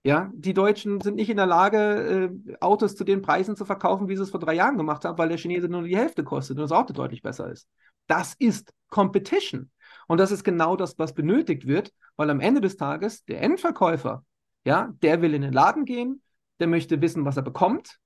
[0.04, 4.08] Ja, die Deutschen sind nicht in der Lage, äh, Autos zu den Preisen zu verkaufen,
[4.08, 6.58] wie sie es vor drei Jahren gemacht haben, weil der Chinese nur die Hälfte kostet
[6.58, 7.68] und das Auto deutlich besser ist.
[8.06, 9.70] Das ist Competition.
[10.06, 14.24] Und das ist genau das, was benötigt wird, weil am Ende des Tages der Endverkäufer,
[14.64, 16.22] ja, der will in den Laden gehen,
[16.60, 17.98] der möchte wissen, was er bekommt,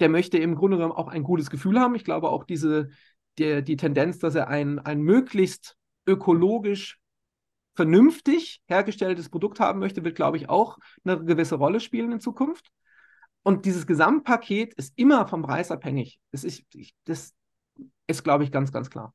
[0.00, 1.94] der möchte im Grunde genommen auch ein gutes Gefühl haben.
[1.94, 2.88] Ich glaube auch diese,
[3.38, 6.99] der, die Tendenz, dass er ein, ein möglichst ökologisch
[7.80, 12.70] vernünftig hergestelltes Produkt haben möchte, wird, glaube ich, auch eine gewisse Rolle spielen in Zukunft.
[13.42, 16.20] Und dieses Gesamtpaket ist immer vom Preis abhängig.
[16.30, 16.64] Das ist,
[17.06, 17.32] das
[18.06, 19.14] ist glaube ich, ganz, ganz klar.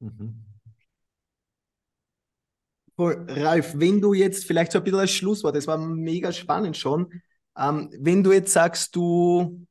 [0.00, 0.42] Mhm.
[2.96, 7.12] Ralf, wenn du jetzt vielleicht so ein bisschen als Schlusswort, das war mega spannend schon,
[7.58, 9.66] ähm, wenn du jetzt sagst, du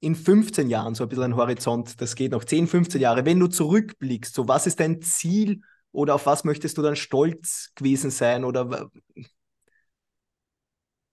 [0.00, 3.38] in 15 Jahren, so ein bisschen ein Horizont, das geht noch 10, 15 Jahre, wenn
[3.38, 5.60] du zurückblickst, so was ist dein Ziel
[5.92, 8.44] oder auf was möchtest du dann stolz gewesen sein?
[8.44, 8.90] Oder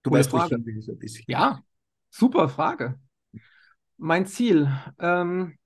[0.04, 1.26] du weißt, wo ich so ein bisschen.
[1.28, 1.62] Ja,
[2.10, 3.00] super Frage.
[3.98, 4.72] Mein Ziel.
[5.00, 5.58] Ähm,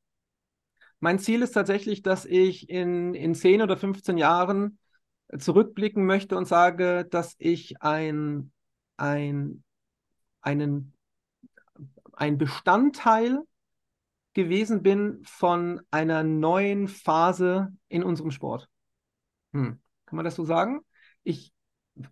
[0.99, 4.77] mein Ziel ist tatsächlich, dass ich in, in 10 oder 15 Jahren
[5.37, 8.51] zurückblicken möchte und sage, dass ich ein,
[8.97, 9.63] ein,
[10.41, 10.93] einen,
[12.13, 13.39] ein Bestandteil
[14.33, 18.69] gewesen bin von einer neuen Phase in unserem Sport.
[19.53, 19.79] Hm.
[20.05, 20.81] Kann man das so sagen?
[21.23, 21.53] Ich,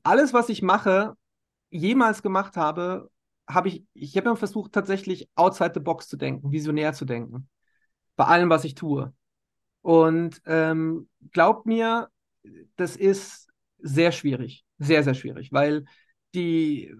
[0.04, 1.15] alles, was ich mache,
[1.69, 3.10] jemals gemacht habe,
[3.47, 7.49] habe ich, ich habe immer versucht, tatsächlich outside the box zu denken, visionär zu denken.
[8.15, 9.13] Bei allem, was ich tue.
[9.82, 12.10] Und ähm, glaubt mir,
[12.75, 13.49] das ist
[13.80, 14.65] sehr schwierig.
[14.78, 15.86] Sehr, sehr schwierig, weil
[16.36, 16.93] die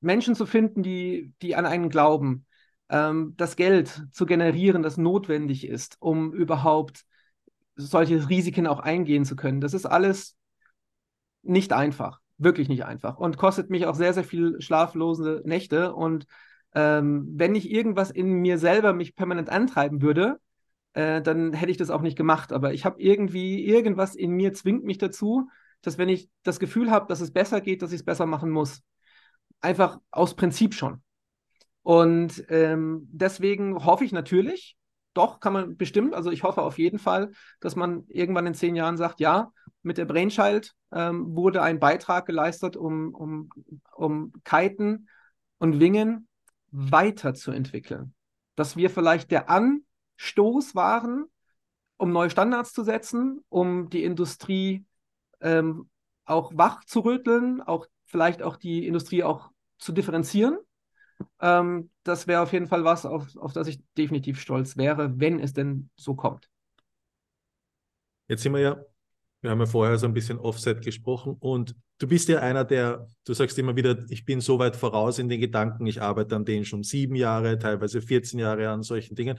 [0.00, 2.46] Menschen zu finden, die, die an einen glauben,
[2.88, 7.04] ähm, das Geld zu generieren, das notwendig ist, um überhaupt
[7.80, 9.60] solche Risiken auch eingehen zu können.
[9.60, 10.36] Das ist alles
[11.42, 15.94] nicht einfach, wirklich nicht einfach und kostet mich auch sehr, sehr viel schlaflose Nächte.
[15.94, 16.26] Und
[16.74, 20.38] ähm, wenn ich irgendwas in mir selber mich permanent antreiben würde,
[20.92, 22.52] äh, dann hätte ich das auch nicht gemacht.
[22.52, 25.48] Aber ich habe irgendwie, irgendwas in mir zwingt mich dazu,
[25.82, 28.50] dass wenn ich das Gefühl habe, dass es besser geht, dass ich es besser machen
[28.50, 28.82] muss.
[29.60, 31.02] Einfach aus Prinzip schon.
[31.82, 34.76] Und ähm, deswegen hoffe ich natürlich,
[35.14, 36.14] doch, kann man bestimmt.
[36.14, 39.98] Also ich hoffe auf jeden Fall, dass man irgendwann in zehn Jahren sagt, ja, mit
[39.98, 43.50] der Brainchild ähm, wurde ein Beitrag geleistet, um, um,
[43.94, 45.08] um Kiten
[45.58, 46.28] und Wingen
[46.70, 48.14] weiterzuentwickeln.
[48.56, 51.26] Dass wir vielleicht der Anstoß waren,
[51.96, 54.84] um neue Standards zu setzen, um die Industrie
[55.40, 55.88] ähm,
[56.24, 60.58] auch wach zu rütteln, auch vielleicht auch die Industrie auch zu differenzieren
[61.40, 65.40] ähm, das wäre auf jeden Fall was, auf, auf das ich definitiv stolz wäre, wenn
[65.40, 66.48] es denn so kommt.
[68.28, 68.80] Jetzt sind wir ja,
[69.40, 73.06] wir haben ja vorher so ein bisschen Offset gesprochen und du bist ja einer, der,
[73.24, 76.44] du sagst immer wieder, ich bin so weit voraus in den Gedanken, ich arbeite an
[76.44, 79.38] denen schon sieben Jahre, teilweise 14 Jahre an solchen Dingen.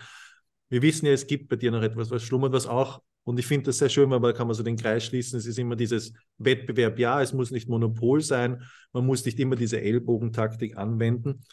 [0.70, 3.46] Wir wissen ja, es gibt bei dir noch etwas, was schlummert, was auch und ich
[3.46, 5.38] finde das sehr schön, weil da kann man so den Kreis schließen.
[5.38, 6.98] Es ist immer dieses Wettbewerb.
[6.98, 8.64] Ja, es muss nicht Monopol sein.
[8.94, 11.44] Man muss nicht immer diese Ellbogentaktik anwenden.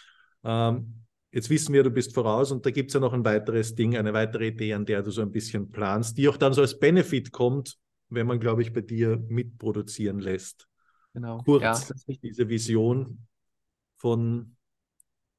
[0.45, 3.75] Ähm, jetzt wissen wir, du bist voraus und da gibt es ja noch ein weiteres
[3.75, 6.61] Ding, eine weitere Idee, an der du so ein bisschen planst, die auch dann so
[6.61, 10.69] als Benefit kommt, wenn man, glaube ich, bei dir mitproduzieren lässt.
[11.15, 11.39] Genau.
[11.45, 13.27] Kurz, ja, diese Vision
[13.97, 14.57] von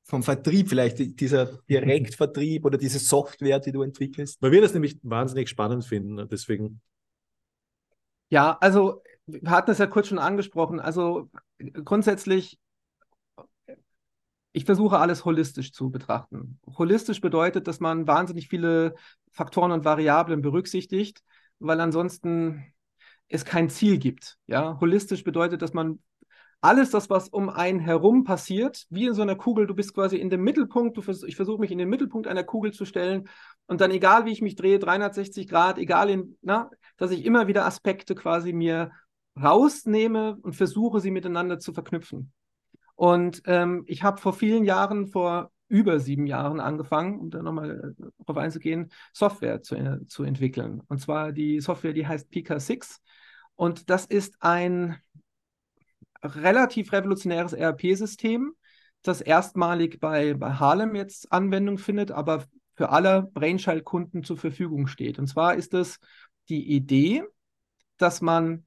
[0.09, 4.41] vom Vertrieb vielleicht, dieser Direktvertrieb oder diese Software, die du entwickelst?
[4.41, 6.27] Weil wir das nämlich wahnsinnig spannend finden, ne?
[6.27, 6.81] deswegen.
[8.29, 10.79] Ja, also wir hatten es ja kurz schon angesprochen.
[10.79, 11.29] Also
[11.85, 12.57] grundsätzlich
[14.51, 16.59] ich versuche alles holistisch zu betrachten.
[16.77, 18.95] Holistisch bedeutet, dass man wahnsinnig viele
[19.31, 21.23] Faktoren und Variablen berücksichtigt,
[21.59, 22.73] weil ansonsten
[23.27, 24.37] es kein Ziel gibt.
[24.47, 25.99] Ja, holistisch bedeutet, dass man
[26.61, 30.17] alles das, was um einen herum passiert, wie in so einer Kugel, du bist quasi
[30.17, 33.29] in dem Mittelpunkt, vers ich versuche mich in den Mittelpunkt einer Kugel zu stellen
[33.67, 37.47] und dann egal wie ich mich drehe, 360 Grad, egal in, na, dass ich immer
[37.47, 38.91] wieder Aspekte quasi mir
[39.41, 42.33] rausnehme und versuche, sie miteinander zu verknüpfen.
[42.99, 47.95] Und ähm, ich habe vor vielen Jahren, vor über sieben Jahren angefangen, um da nochmal
[47.97, 50.81] äh, darauf einzugehen, Software zu, äh, zu entwickeln.
[50.89, 52.99] Und zwar die Software, die heißt Pika 6.
[53.55, 54.97] Und das ist ein
[56.21, 58.53] relativ revolutionäres ERP-System,
[59.01, 62.43] das erstmalig bei, bei Harlem jetzt Anwendung findet, aber
[62.75, 65.19] für alle Brainchild-Kunden zur Verfügung steht.
[65.19, 66.01] Und zwar ist es
[66.49, 67.23] die Idee,
[67.95, 68.65] dass man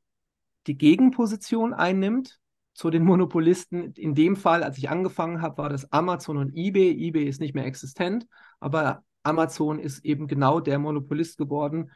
[0.66, 2.40] die Gegenposition einnimmt
[2.74, 3.92] zu den Monopolisten.
[3.92, 6.90] In dem Fall, als ich angefangen habe, war das Amazon und eBay.
[6.90, 8.26] eBay ist nicht mehr existent,
[8.61, 11.90] aber Amazon ist eben genau der Monopolist geworden,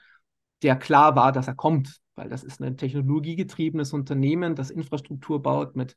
[0.62, 5.76] der klar war, dass er kommt, weil das ist ein technologiegetriebenes Unternehmen, das Infrastruktur baut
[5.76, 5.96] mit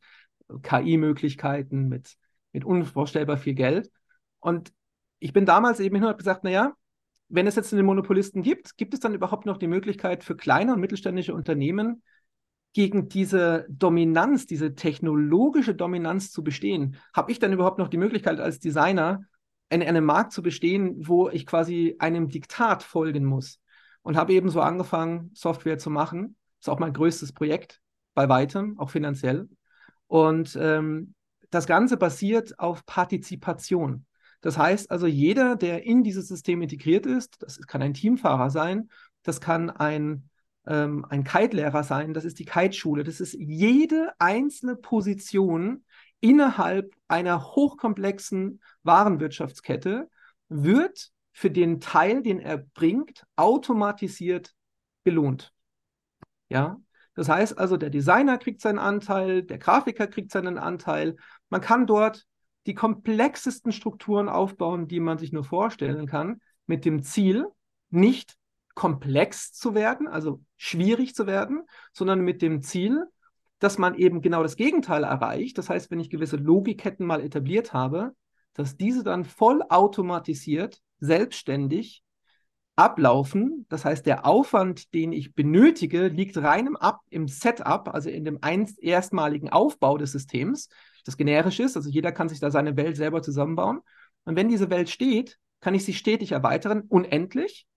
[0.64, 2.16] KI-Möglichkeiten, mit,
[2.52, 3.92] mit unvorstellbar viel Geld.
[4.40, 4.72] Und
[5.20, 6.74] ich bin damals eben hin und habe gesagt, naja,
[7.28, 10.74] wenn es jetzt einen Monopolisten gibt, gibt es dann überhaupt noch die Möglichkeit für kleine
[10.74, 12.02] und mittelständische Unternehmen,
[12.74, 16.98] gegen diese Dominanz, diese technologische Dominanz zu bestehen?
[17.14, 19.24] Habe ich dann überhaupt noch die Möglichkeit als Designer,
[19.72, 23.60] in einem Markt zu bestehen, wo ich quasi einem Diktat folgen muss?
[24.02, 26.36] Und habe eben so angefangen, Software zu machen.
[26.60, 27.82] Ist auch mein größtes Projekt
[28.14, 29.48] bei weitem, auch finanziell.
[30.08, 31.14] Und ähm,
[31.50, 34.06] das Ganze basiert auf Partizipation.
[34.42, 38.90] Das heißt also, jeder, der in dieses System integriert ist, das kann ein Teamfahrer sein,
[39.24, 40.30] das kann ein
[40.68, 43.04] ähm, ein Kite-Lehrer sein, das ist die Kite-Schule.
[43.04, 45.84] Das ist jede einzelne Position
[46.20, 50.10] innerhalb einer hochkomplexen Warenwirtschaftskette
[50.50, 54.54] wird für den Teil, den er bringt, automatisiert
[55.04, 55.54] belohnt.
[56.50, 56.82] Ja,
[57.14, 61.16] das heißt also, der Designer kriegt seinen Anteil, der Grafiker kriegt seinen Anteil.
[61.50, 62.26] Man kann dort
[62.66, 67.46] die komplexesten Strukturen aufbauen, die man sich nur vorstellen kann, mit dem Ziel,
[67.90, 68.36] nicht
[68.80, 73.04] komplex zu werden, also schwierig zu werden, sondern mit dem Ziel,
[73.60, 75.58] dass man eben genau das Gegenteil erreicht.
[75.58, 78.14] Das heißt, wenn ich gewisse Logikketten mal etabliert habe,
[78.54, 82.04] dass diese dann vollautomatisiert, selbstständig
[82.78, 83.66] ablaufen.
[83.68, 88.24] Das heißt, der Aufwand, den ich benötige, liegt rein im, Ab im Setup, also in
[88.24, 90.70] dem einst erstmaligen Aufbau des Systems,
[91.04, 91.76] das generisch ist.
[91.76, 93.82] Also jeder kann sich da seine Welt selber zusammenbauen.
[94.24, 97.68] Und wenn diese Welt steht, kann ich sie stetig erweitern, unendlich.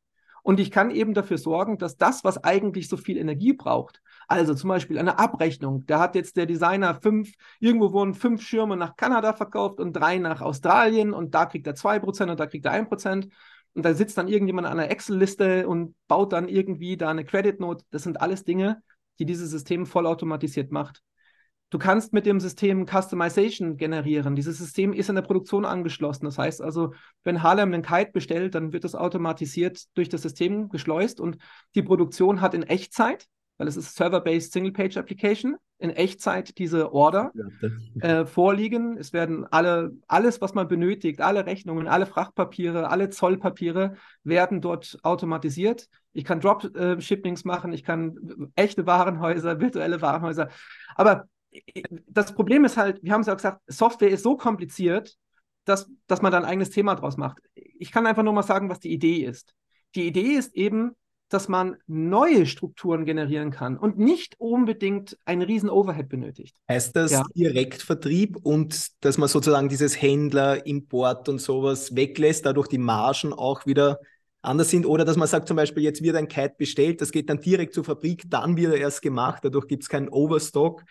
[0.43, 4.55] Und ich kann eben dafür sorgen, dass das, was eigentlich so viel Energie braucht, also
[4.55, 8.97] zum Beispiel eine Abrechnung, da hat jetzt der Designer fünf, irgendwo wurden fünf Schirme nach
[8.97, 12.65] Kanada verkauft und drei nach Australien und da kriegt er zwei Prozent und da kriegt
[12.67, 13.29] er ein Prozent.
[13.75, 17.59] Und da sitzt dann irgendjemand an einer Excel-Liste und baut dann irgendwie da eine Credit
[17.59, 17.85] Note.
[17.91, 18.83] Das sind alles Dinge,
[19.19, 21.03] die dieses System vollautomatisiert macht.
[21.73, 24.37] Du kannst mit dem System Customization generieren.
[24.37, 26.27] Dieses System ist in der Produktion angeschlossen.
[26.27, 26.93] Das heißt also,
[27.25, 31.39] wenn Harlem einen Kite bestellt, dann wird das automatisiert durch das System geschleust und
[31.75, 37.33] die Produktion hat in Echtzeit, weil es ist Server-Based Single-Page Application, in Echtzeit diese Order
[38.01, 38.99] äh, vorliegen.
[38.99, 44.99] Es werden alle, alles, was man benötigt, alle Rechnungen, alle Frachtpapiere, alle Zollpapiere werden dort
[45.05, 45.89] automatisiert.
[46.13, 50.51] Ich kann Dropshippings machen, ich kann echte Warenhäuser, virtuelle Warenhäuser.
[50.97, 51.29] Aber
[52.07, 55.17] das Problem ist halt, wir haben es ja gesagt, Software ist so kompliziert,
[55.65, 57.39] dass, dass man da ein eigenes Thema draus macht.
[57.55, 59.55] Ich kann einfach nur mal sagen, was die Idee ist.
[59.95, 60.93] Die Idee ist eben,
[61.29, 66.57] dass man neue Strukturen generieren kann und nicht unbedingt einen riesen Overhead benötigt.
[66.69, 67.25] Heißt das ja.
[67.35, 73.65] Direktvertrieb und dass man sozusagen dieses Händler, Import und sowas weglässt, dadurch die Margen auch
[73.65, 73.99] wieder
[74.43, 77.31] anders sind oder dass man sagt zum Beispiel, jetzt wird ein Kite bestellt, das geht
[77.31, 80.83] dann direkt zur Fabrik, dann wird er erst gemacht, dadurch gibt es keinen Overstock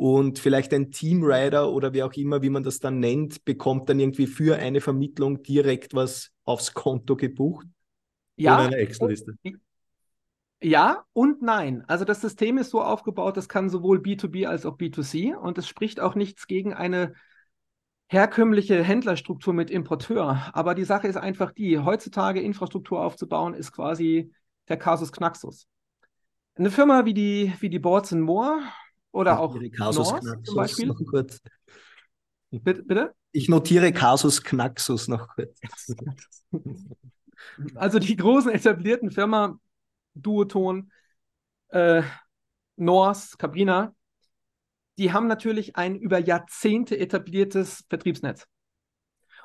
[0.00, 4.00] und vielleicht ein Teamrider oder wie auch immer, wie man das dann nennt, bekommt dann
[4.00, 7.66] irgendwie für eine Vermittlung direkt was aufs Konto gebucht?
[8.36, 8.54] Ja.
[8.54, 9.34] Oder eine Excel-Liste?
[10.62, 11.84] Ja und nein.
[11.86, 15.68] Also das System ist so aufgebaut, das kann sowohl B2B als auch B2C und es
[15.68, 17.12] spricht auch nichts gegen eine
[18.08, 20.48] herkömmliche Händlerstruktur mit Importeur.
[20.54, 24.32] Aber die Sache ist einfach die, heutzutage Infrastruktur aufzubauen, ist quasi
[24.66, 25.66] der Kasus Knaxus.
[26.54, 28.62] Eine Firma wie die, wie die Boards Moore
[29.12, 30.86] oder auch Kasus Norse zum Beispiel.
[30.86, 31.40] Noch kurz.
[32.50, 33.14] Bitte, bitte?
[33.32, 35.60] Ich notiere Kasus Knaxus noch kurz.
[37.74, 39.60] Also die großen etablierten Firmen,
[40.14, 40.92] Duoton,
[41.68, 42.02] äh,
[42.76, 43.94] Norse, Cabrina,
[44.98, 48.46] die haben natürlich ein über Jahrzehnte etabliertes Vertriebsnetz.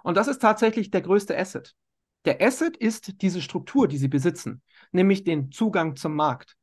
[0.03, 1.74] Und das ist tatsächlich der größte Asset.
[2.26, 4.61] Der Asset ist diese Struktur, die sie besitzen,
[4.91, 6.57] nämlich den Zugang zum Markt.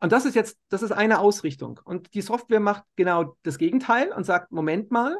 [0.00, 1.78] Und das ist jetzt, das ist eine Ausrichtung.
[1.84, 5.16] Und die Software macht genau das Gegenteil und sagt, Moment mal,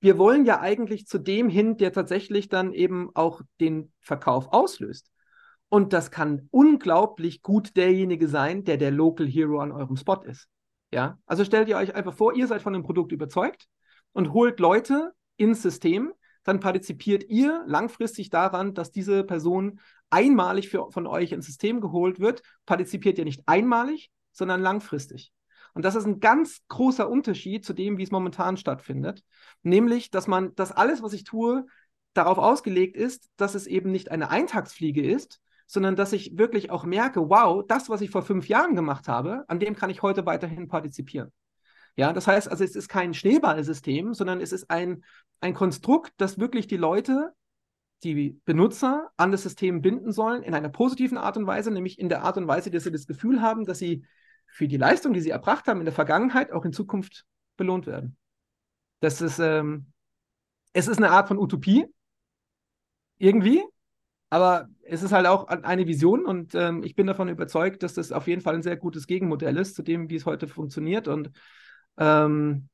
[0.00, 5.10] wir wollen ja eigentlich zu dem hin, der tatsächlich dann eben auch den Verkauf auslöst.
[5.68, 10.48] Und das kann unglaublich gut derjenige sein, der der Local Hero an eurem Spot ist.
[10.92, 13.66] Ja, also stellt ihr euch einfach vor, ihr seid von dem Produkt überzeugt
[14.12, 16.12] und holt Leute ins System,
[16.44, 22.20] dann partizipiert ihr langfristig daran, dass diese Person einmalig für, von euch ins System geholt
[22.20, 25.32] wird, partizipiert ihr nicht einmalig, sondern langfristig.
[25.74, 29.22] Und das ist ein ganz großer Unterschied zu dem, wie es momentan stattfindet.
[29.62, 31.66] Nämlich, dass man, dass alles, was ich tue,
[32.14, 36.84] darauf ausgelegt ist, dass es eben nicht eine Eintagsfliege ist, sondern dass ich wirklich auch
[36.84, 40.24] merke, wow, das, was ich vor fünf Jahren gemacht habe, an dem kann ich heute
[40.24, 41.32] weiterhin partizipieren.
[41.96, 45.02] Ja, das heißt also, es ist kein Schneeballsystem, sondern es ist ein,
[45.40, 47.32] ein Konstrukt, das wirklich die Leute,
[48.02, 52.08] die Benutzer an das System binden sollen, in einer positiven Art und Weise, nämlich in
[52.08, 54.04] der Art und Weise, dass sie das Gefühl haben, dass sie
[54.56, 57.26] für die Leistung, die sie erbracht haben in der Vergangenheit, auch in Zukunft
[57.58, 58.16] belohnt werden.
[59.00, 59.92] Das ist, ähm,
[60.72, 61.84] es ist eine Art von Utopie,
[63.18, 63.62] irgendwie,
[64.30, 68.12] aber es ist halt auch eine Vision und ähm, ich bin davon überzeugt, dass das
[68.12, 71.30] auf jeden Fall ein sehr gutes Gegenmodell ist zu dem, wie es heute funktioniert und
[71.98, 72.70] ähm,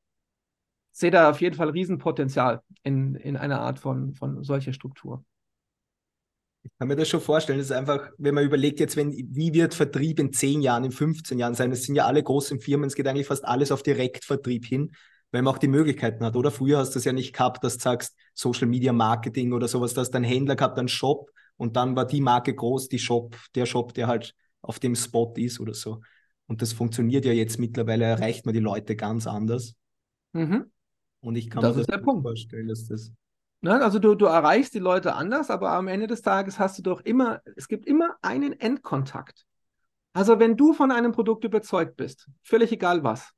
[0.92, 5.24] sehe da auf jeden Fall Riesenpotenzial in, in einer Art von, von solcher Struktur.
[6.64, 7.58] Ich kann mir das schon vorstellen.
[7.58, 10.92] Das ist einfach, wenn man überlegt, jetzt, wenn, wie wird Vertrieb in 10 Jahren, in
[10.92, 11.70] 15 Jahren sein?
[11.70, 14.92] Das sind ja alle großen Firmen, es geht eigentlich fast alles auf Direktvertrieb hin,
[15.32, 16.36] weil man auch die Möglichkeiten hat.
[16.36, 19.66] Oder früher hast du es ja nicht gehabt, dass du sagst, Social Media Marketing oder
[19.68, 23.36] sowas, dass dein Händler gehabt, einen Shop und dann war die Marke groß, die Shop,
[23.54, 26.00] der Shop, der halt auf dem Spot ist oder so.
[26.46, 29.74] Und das funktioniert ja jetzt mittlerweile, erreicht man die Leute ganz anders.
[30.32, 30.70] Mhm.
[31.20, 32.22] Und ich kann Das mir ist das der gut Punkt.
[32.22, 33.12] vorstellen, dass das.
[33.62, 33.80] Ne?
[33.80, 37.00] Also du, du erreichst die Leute anders, aber am Ende des Tages hast du doch
[37.00, 39.46] immer, es gibt immer einen Endkontakt.
[40.12, 43.32] Also wenn du von einem Produkt überzeugt bist, völlig egal was,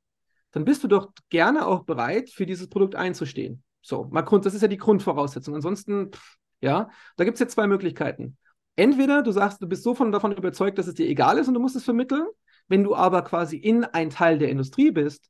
[0.51, 3.63] dann bist du doch gerne auch bereit, für dieses Produkt einzustehen.
[3.81, 5.53] So, mal Grund, das ist ja die Grundvoraussetzung.
[5.53, 8.37] Ansonsten, pff, ja, da gibt es jetzt zwei Möglichkeiten.
[8.75, 11.53] Entweder du sagst, du bist so von, davon überzeugt, dass es dir egal ist und
[11.53, 12.25] du musst es vermitteln.
[12.67, 15.29] Wenn du aber quasi in ein Teil der Industrie bist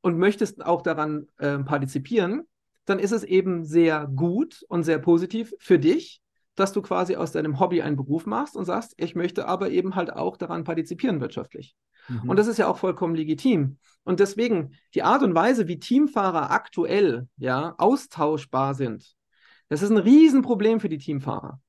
[0.00, 2.42] und möchtest auch daran äh, partizipieren,
[2.84, 6.20] dann ist es eben sehr gut und sehr positiv für dich,
[6.54, 9.94] dass du quasi aus deinem Hobby einen Beruf machst und sagst, ich möchte aber eben
[9.94, 11.74] halt auch daran partizipieren wirtschaftlich.
[12.08, 12.30] Mhm.
[12.30, 13.78] Und das ist ja auch vollkommen legitim.
[14.04, 19.14] Und deswegen die Art und Weise, wie Teamfahrer aktuell ja austauschbar sind,
[19.68, 21.60] das ist ein Riesenproblem für die Teamfahrer.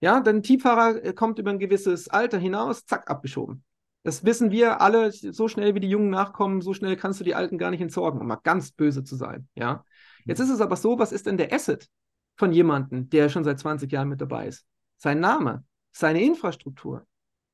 [0.00, 3.64] Ja, denn ein Teamfahrer äh, kommt über ein gewisses Alter hinaus, zack, abgeschoben.
[4.02, 7.34] Das wissen wir alle, so schnell wie die Jungen nachkommen, so schnell kannst du die
[7.34, 9.48] Alten gar nicht entsorgen, um mal ganz böse zu sein.
[9.54, 9.84] Ja.
[10.24, 11.88] Jetzt ist es aber so, was ist denn der Asset
[12.36, 14.66] von jemandem, der schon seit 20 Jahren mit dabei ist?
[14.96, 17.06] Sein Name, seine Infrastruktur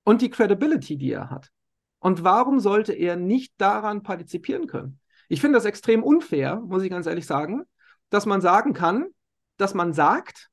[0.05, 1.51] und die Credibility, die er hat.
[1.99, 5.01] Und warum sollte er nicht daran partizipieren können?
[5.29, 7.65] Ich finde das extrem unfair, muss ich ganz ehrlich sagen,
[8.09, 9.09] dass man sagen kann,
[9.59, 10.51] dass man sagt,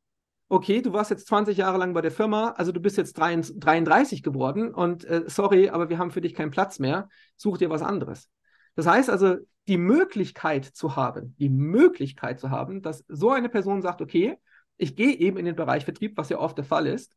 [0.49, 4.23] okay, du warst jetzt 20 Jahre lang bei der Firma, also du bist jetzt 33
[4.23, 7.81] geworden und äh, sorry, aber wir haben für dich keinen Platz mehr, such dir was
[7.81, 8.29] anderes.
[8.75, 9.37] Das heißt also,
[9.67, 14.37] die Möglichkeit zu haben, die Möglichkeit zu haben, dass so eine Person sagt, okay,
[14.77, 17.15] ich gehe eben in den Bereich Vertrieb, was ja oft der Fall ist,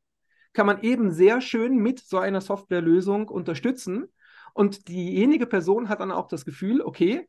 [0.53, 4.07] kann man eben sehr schön mit so einer Softwarelösung unterstützen.
[4.53, 7.29] Und diejenige Person hat dann auch das Gefühl, okay,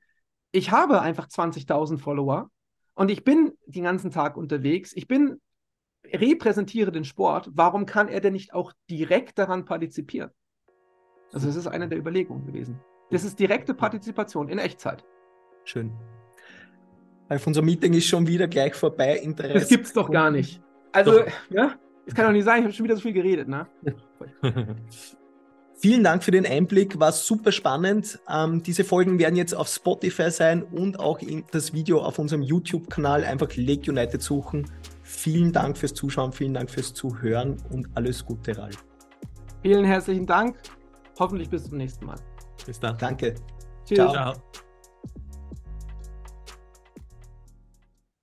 [0.51, 2.49] ich habe einfach 20.000 Follower
[2.95, 5.39] und ich bin den ganzen Tag unterwegs, ich bin
[6.03, 10.32] repräsentiere den Sport, warum kann er denn nicht auch direkt daran partizipieren?
[11.32, 12.82] Also das ist eine der Überlegungen gewesen.
[13.11, 15.05] Das ist direkte Partizipation in Echtzeit.
[15.64, 15.91] Schön.
[17.30, 19.18] Auf unser Meeting ist schon wieder gleich vorbei.
[19.18, 19.59] Interesse.
[19.59, 20.62] Das gibt's doch gar nicht.
[20.91, 21.28] Also, Doch.
[21.49, 23.68] ja, es kann doch nicht sein, ich habe schon wieder so viel geredet, ne?
[25.82, 28.20] Vielen Dank für den Einblick, war super spannend.
[28.30, 32.43] Ähm, diese Folgen werden jetzt auf Spotify sein und auch in das Video auf unserem
[32.43, 33.24] YouTube-Kanal.
[33.24, 34.70] Einfach Lake United suchen.
[35.01, 38.78] Vielen Dank fürs Zuschauen, vielen Dank fürs Zuhören und alles Gute, Ralf.
[39.64, 40.57] Vielen herzlichen Dank.
[41.18, 42.18] Hoffentlich bis zum nächsten Mal.
[42.66, 42.95] Bis dann.
[42.99, 43.34] Danke.
[43.86, 43.97] Tschüss.
[43.97, 44.12] Ciao.
[44.12, 44.34] Ciao.